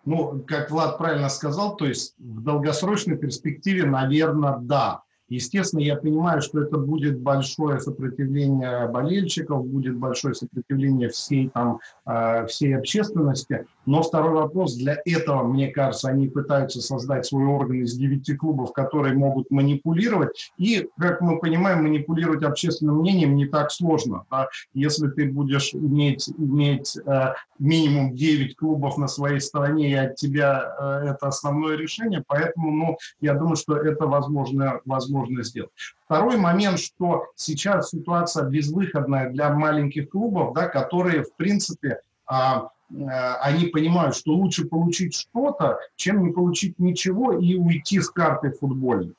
Ну, 0.04 0.44
как 0.46 0.70
Влад 0.70 0.98
правильно 0.98 1.30
сказал, 1.30 1.76
то 1.76 1.86
есть 1.86 2.14
в 2.18 2.42
долгосрочной 2.42 3.16
перспективе, 3.16 3.86
наверное, 3.86 4.58
да. 4.60 5.02
Естественно, 5.28 5.80
я 5.80 5.96
понимаю, 5.96 6.40
что 6.40 6.62
это 6.62 6.78
будет 6.78 7.20
большое 7.20 7.80
сопротивление 7.80 8.88
болельщиков, 8.88 9.66
будет 9.66 9.96
большое 9.96 10.34
сопротивление 10.34 11.10
всей, 11.10 11.50
там, 11.50 11.80
э, 12.06 12.46
всей 12.46 12.76
общественности. 12.76 13.66
Но 13.84 14.02
второй 14.02 14.32
вопрос, 14.32 14.74
для 14.76 14.96
этого, 15.04 15.42
мне 15.42 15.68
кажется, 15.68 16.08
они 16.08 16.28
пытаются 16.28 16.80
создать 16.80 17.26
свой 17.26 17.44
орган 17.44 17.82
из 17.82 17.94
девяти 17.94 18.34
клубов, 18.34 18.72
которые 18.72 19.14
могут 19.14 19.50
манипулировать. 19.50 20.52
И, 20.56 20.88
как 20.98 21.20
мы 21.20 21.38
понимаем, 21.38 21.82
манипулировать 21.82 22.42
общественным 22.42 22.98
мнением 22.98 23.36
не 23.36 23.46
так 23.46 23.70
сложно. 23.70 24.24
Да? 24.30 24.48
Если 24.72 25.08
ты 25.08 25.30
будешь 25.30 25.74
иметь, 25.74 26.28
иметь 26.38 26.96
э, 27.04 27.34
минимум 27.58 28.14
9 28.14 28.56
клубов 28.56 28.96
на 28.96 29.08
своей 29.08 29.40
стороне, 29.40 29.90
и 29.90 29.94
от 29.94 30.16
тебя 30.16 30.74
э, 30.80 31.10
это 31.10 31.28
основное 31.28 31.76
решение, 31.76 32.24
поэтому 32.26 32.70
ну, 32.70 32.96
я 33.20 33.34
думаю, 33.34 33.56
что 33.56 33.76
это 33.76 34.06
возможно, 34.06 34.80
возможно 34.84 35.17
можно 35.18 35.42
сделать. 35.42 35.70
Второй 36.04 36.36
момент, 36.36 36.78
что 36.78 37.26
сейчас 37.34 37.90
ситуация 37.90 38.44
безвыходная 38.44 39.30
для 39.30 39.52
маленьких 39.52 40.10
клубов, 40.10 40.54
да, 40.54 40.68
которые, 40.68 41.24
в 41.24 41.34
принципе, 41.36 42.00
а, 42.26 42.68
а, 42.90 43.34
они 43.42 43.66
понимают, 43.66 44.16
что 44.16 44.32
лучше 44.32 44.66
получить 44.66 45.14
что-то, 45.14 45.78
чем 45.96 46.22
не 46.24 46.32
получить 46.32 46.78
ничего 46.78 47.32
и 47.32 47.56
уйти 47.56 48.00
с 48.00 48.10
карты 48.10 48.50
футбольной. 48.50 49.14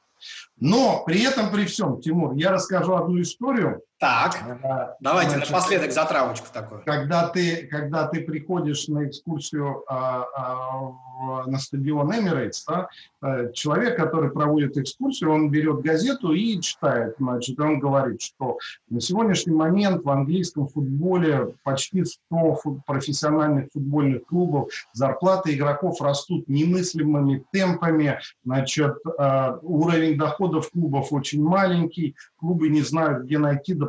Но 0.59 1.03
при 1.05 1.23
этом, 1.23 1.51
при 1.51 1.65
всем, 1.65 2.01
Тимур, 2.01 2.33
я 2.33 2.51
расскажу 2.51 2.95
одну 2.95 3.21
историю. 3.21 3.81
Так, 3.99 4.37
а, 4.63 4.95
давайте 5.01 5.31
значит, 5.31 5.51
напоследок 5.51 5.91
затравочку 5.91 6.47
такую. 6.53 6.83
Когда 6.85 7.27
ты, 7.27 7.67
когда 7.67 8.07
ты 8.07 8.21
приходишь 8.21 8.87
на 8.87 9.05
экскурсию 9.05 9.83
а, 9.89 10.25
а, 10.35 11.45
на 11.45 11.59
стадион 11.59 12.09
Эмирейтс, 12.13 12.65
да, 12.65 12.87
э, 13.21 13.51
человек, 13.53 13.97
который 13.97 14.31
проводит 14.31 14.77
экскурсию, 14.77 15.31
он 15.31 15.49
берет 15.49 15.81
газету 15.81 16.31
и 16.31 16.61
читает. 16.61 17.15
Значит, 17.19 17.59
он 17.59 17.79
говорит, 17.79 18.21
что 18.21 18.57
на 18.89 19.01
сегодняшний 19.01 19.53
момент 19.53 20.05
в 20.05 20.09
английском 20.09 20.69
футболе 20.69 21.53
почти 21.63 22.05
100 22.05 22.55
фут, 22.55 22.85
профессиональных 22.85 23.67
футбольных 23.73 24.25
клубов, 24.27 24.71
зарплаты 24.93 25.53
игроков 25.53 26.01
растут 26.01 26.47
немыслимыми 26.47 27.43
темпами, 27.51 28.19
значит, 28.45 28.95
э, 29.05 29.57
уровень 29.61 30.17
доходов 30.17 30.71
клубов 30.71 31.11
очень 31.11 31.43
маленький, 31.43 32.15
клубы 32.37 32.69
не 32.69 32.81
знают, 32.81 33.25
где 33.25 33.37
найти 33.37 33.73
дополнительные 33.73 33.88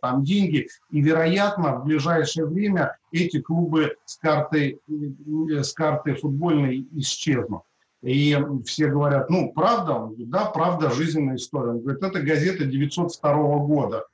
там 0.00 0.24
деньги, 0.24 0.68
и, 0.90 1.00
вероятно, 1.00 1.76
в 1.76 1.84
ближайшее 1.84 2.46
время 2.46 2.96
эти 3.10 3.40
клубы 3.40 3.96
с 4.04 4.16
карты, 4.16 4.78
э, 4.88 5.62
с 5.62 5.72
карты 5.72 6.14
футбольной 6.14 6.86
исчезнут. 6.92 7.62
И 8.02 8.36
все 8.66 8.88
говорят, 8.88 9.30
ну, 9.30 9.52
правда? 9.52 10.08
Да, 10.16 10.46
правда, 10.46 10.90
жизненная 10.90 11.36
история. 11.36 11.70
Он 11.70 11.80
говорит, 11.80 12.02
это 12.02 12.20
газета 12.20 12.64
902 12.64 13.58
года. 13.58 14.06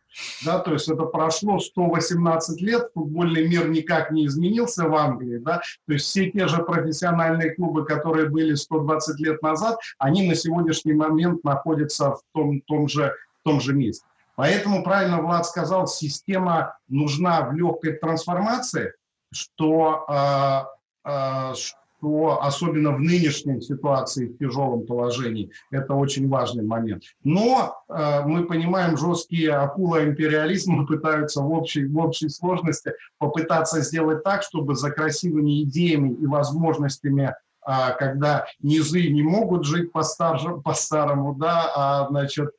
Да, 0.45 0.59
то 0.59 0.73
есть 0.73 0.88
это 0.88 1.05
прошло 1.05 1.59
118 1.59 2.61
лет, 2.62 2.91
футбольный 2.95 3.47
мир 3.49 3.69
никак 3.69 4.11
не 4.11 4.27
изменился 4.27 4.88
в 4.88 4.95
Англии, 4.95 5.38
да, 5.38 5.61
то 5.87 5.93
есть 5.93 6.07
все 6.07 6.31
те 6.31 6.49
же 6.49 6.62
профессиональные 6.62 7.55
клубы, 7.55 7.85
которые 7.85 8.29
были 8.29 8.55
120 8.55 9.21
лет 9.21 9.43
назад, 9.43 9.79
они 9.99 10.27
на 10.27 10.35
сегодняшний 10.35 10.95
момент 10.95 11.45
находятся 11.45 12.12
в 12.12 12.23
том, 12.33 12.61
том, 12.62 12.88
же, 12.88 13.14
том 13.45 13.61
же 13.61 13.75
месте. 13.75 14.07
Поэтому, 14.38 14.85
правильно 14.85 15.20
Влад 15.20 15.46
сказал, 15.46 15.88
система 15.88 16.79
нужна 16.87 17.40
в 17.40 17.55
легкой 17.55 17.94
трансформации, 17.94 18.92
что, 19.33 20.07
э, 20.09 21.11
э, 21.11 21.55
что 21.57 22.40
особенно 22.40 22.92
в 22.92 23.01
нынешней 23.01 23.61
ситуации, 23.61 24.27
в 24.29 24.38
тяжелом 24.38 24.87
положении, 24.87 25.51
это 25.72 25.94
очень 25.94 26.29
важный 26.29 26.62
момент. 26.62 27.03
Но 27.24 27.83
э, 27.88 28.20
мы 28.27 28.44
понимаем, 28.44 28.96
жесткие 28.96 29.55
акулы 29.55 30.05
империализма 30.05 30.87
пытаются 30.87 31.42
в 31.42 31.51
общей, 31.51 31.87
в 31.87 31.98
общей 31.98 32.29
сложности 32.29 32.92
попытаться 33.18 33.81
сделать 33.81 34.22
так, 34.22 34.44
чтобы 34.44 34.77
за 34.77 34.92
красивыми 34.92 35.64
идеями 35.64 36.14
и 36.14 36.27
возможностями 36.27 37.35
а, 37.70 37.90
когда 37.90 38.46
низы 38.61 39.11
не 39.11 39.22
могут 39.22 39.66
жить 39.66 39.92
по-старому, 39.92 40.62
по 40.62 41.38
да, 41.38 41.72
а, 41.77 42.09
значит, 42.09 42.51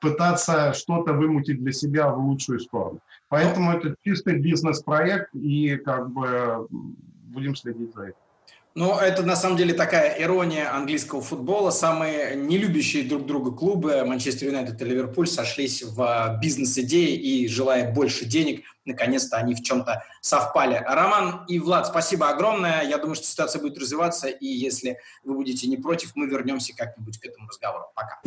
пытаться 0.00 0.72
что-то 0.72 1.12
вымутить 1.12 1.62
для 1.62 1.72
себя 1.72 2.10
в 2.10 2.18
лучшую 2.18 2.60
сторону. 2.60 3.00
Поэтому 3.28 3.72
это 3.72 3.94
чистый 4.04 4.38
бизнес-проект, 4.38 5.34
и 5.34 5.76
как 5.76 6.10
бы 6.10 6.66
будем 6.70 7.54
следить 7.54 7.94
за 7.94 8.02
этим. 8.02 8.16
Ну, 8.76 8.96
это 8.96 9.24
на 9.24 9.34
самом 9.34 9.56
деле 9.56 9.74
такая 9.74 10.22
ирония 10.22 10.72
английского 10.72 11.20
футбола. 11.20 11.70
Самые 11.70 12.36
нелюбящие 12.36 13.02
друг 13.02 13.26
друга 13.26 13.50
клубы 13.50 14.04
Манчестер 14.04 14.46
Юнайтед 14.46 14.80
и 14.80 14.84
Ливерпуль 14.84 15.26
сошлись 15.26 15.82
в 15.82 16.38
бизнес-идее 16.40 17.16
и, 17.16 17.48
желая 17.48 17.92
больше 17.92 18.26
денег, 18.26 18.62
наконец-то 18.84 19.38
они 19.38 19.54
в 19.56 19.62
чем-то 19.62 20.04
совпали. 20.20 20.80
Роман 20.86 21.44
и 21.48 21.58
Влад, 21.58 21.88
спасибо 21.88 22.28
огромное. 22.28 22.82
Я 22.82 22.98
думаю, 22.98 23.16
что 23.16 23.26
ситуация 23.26 23.60
будет 23.60 23.76
развиваться, 23.76 24.28
и 24.28 24.46
если 24.46 24.98
вы 25.24 25.34
будете 25.34 25.66
не 25.66 25.76
против, 25.76 26.12
мы 26.14 26.26
вернемся 26.26 26.72
как-нибудь 26.76 27.18
к 27.18 27.24
этому 27.24 27.48
разговору. 27.48 27.86
Пока. 27.96 28.20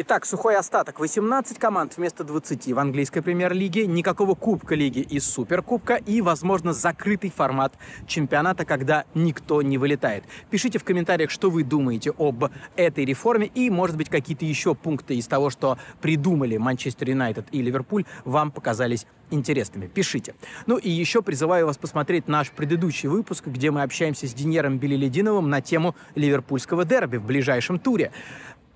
Итак, 0.00 0.26
сухой 0.26 0.56
остаток. 0.56 1.00
18 1.00 1.58
команд 1.58 1.96
вместо 1.96 2.22
20 2.22 2.72
в 2.72 2.78
английской 2.78 3.20
премьер-лиге, 3.20 3.88
никакого 3.88 4.36
Кубка 4.36 4.76
лиги 4.76 5.00
и 5.00 5.18
Суперкубка 5.18 5.96
и, 5.96 6.20
возможно, 6.20 6.72
закрытый 6.72 7.30
формат 7.30 7.74
чемпионата, 8.06 8.64
когда 8.64 9.06
никто 9.14 9.60
не 9.60 9.76
вылетает. 9.76 10.22
Пишите 10.50 10.78
в 10.78 10.84
комментариях, 10.84 11.32
что 11.32 11.50
вы 11.50 11.64
думаете 11.64 12.12
об 12.16 12.44
этой 12.76 13.04
реформе 13.04 13.50
и, 13.52 13.70
может 13.70 13.96
быть, 13.96 14.08
какие-то 14.08 14.44
еще 14.44 14.76
пункты 14.76 15.16
из 15.16 15.26
того, 15.26 15.50
что 15.50 15.78
придумали 16.00 16.58
Манчестер 16.58 17.10
Юнайтед 17.10 17.48
и 17.50 17.60
Ливерпуль, 17.60 18.04
вам 18.24 18.52
показались 18.52 19.04
интересными. 19.30 19.88
Пишите. 19.88 20.36
Ну 20.66 20.76
и 20.76 20.88
еще 20.88 21.22
призываю 21.22 21.66
вас 21.66 21.76
посмотреть 21.76 22.28
наш 22.28 22.52
предыдущий 22.52 23.08
выпуск, 23.08 23.48
где 23.48 23.72
мы 23.72 23.82
общаемся 23.82 24.28
с 24.28 24.32
Деньером 24.32 24.78
Белелединовым 24.78 25.50
на 25.50 25.60
тему 25.60 25.96
ливерпульского 26.14 26.84
дерби 26.84 27.16
в 27.16 27.24
ближайшем 27.24 27.80
туре. 27.80 28.12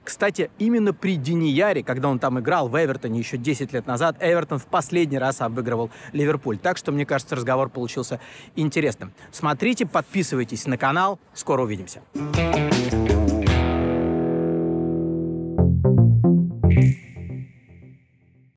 Кстати, 0.05 0.51
именно 0.59 0.93
при 0.93 1.17
Динияре, 1.17 1.83
когда 1.83 2.09
он 2.09 2.19
там 2.19 2.41
играл 2.41 2.69
в 2.69 2.77
Эвертоне 2.77 3.19
еще 3.19 3.37
10 3.37 3.73
лет 3.73 3.87
назад, 3.87 4.17
Эвертон 4.21 4.59
в 4.59 4.67
последний 4.67 5.19
раз 5.19 5.41
обыгрывал 5.41 5.91
Ливерпуль. 6.13 6.59
Так 6.59 6.77
что, 6.77 6.93
мне 6.93 7.07
кажется, 7.07 7.37
разговор 7.37 7.69
получился 7.69 8.21
интересным. 8.57 9.13
Смотрите, 9.31 9.87
подписывайтесь 9.87 10.67
на 10.67 10.77
канал. 10.77 11.19
Скоро 11.35 11.63
увидимся. 11.63 12.03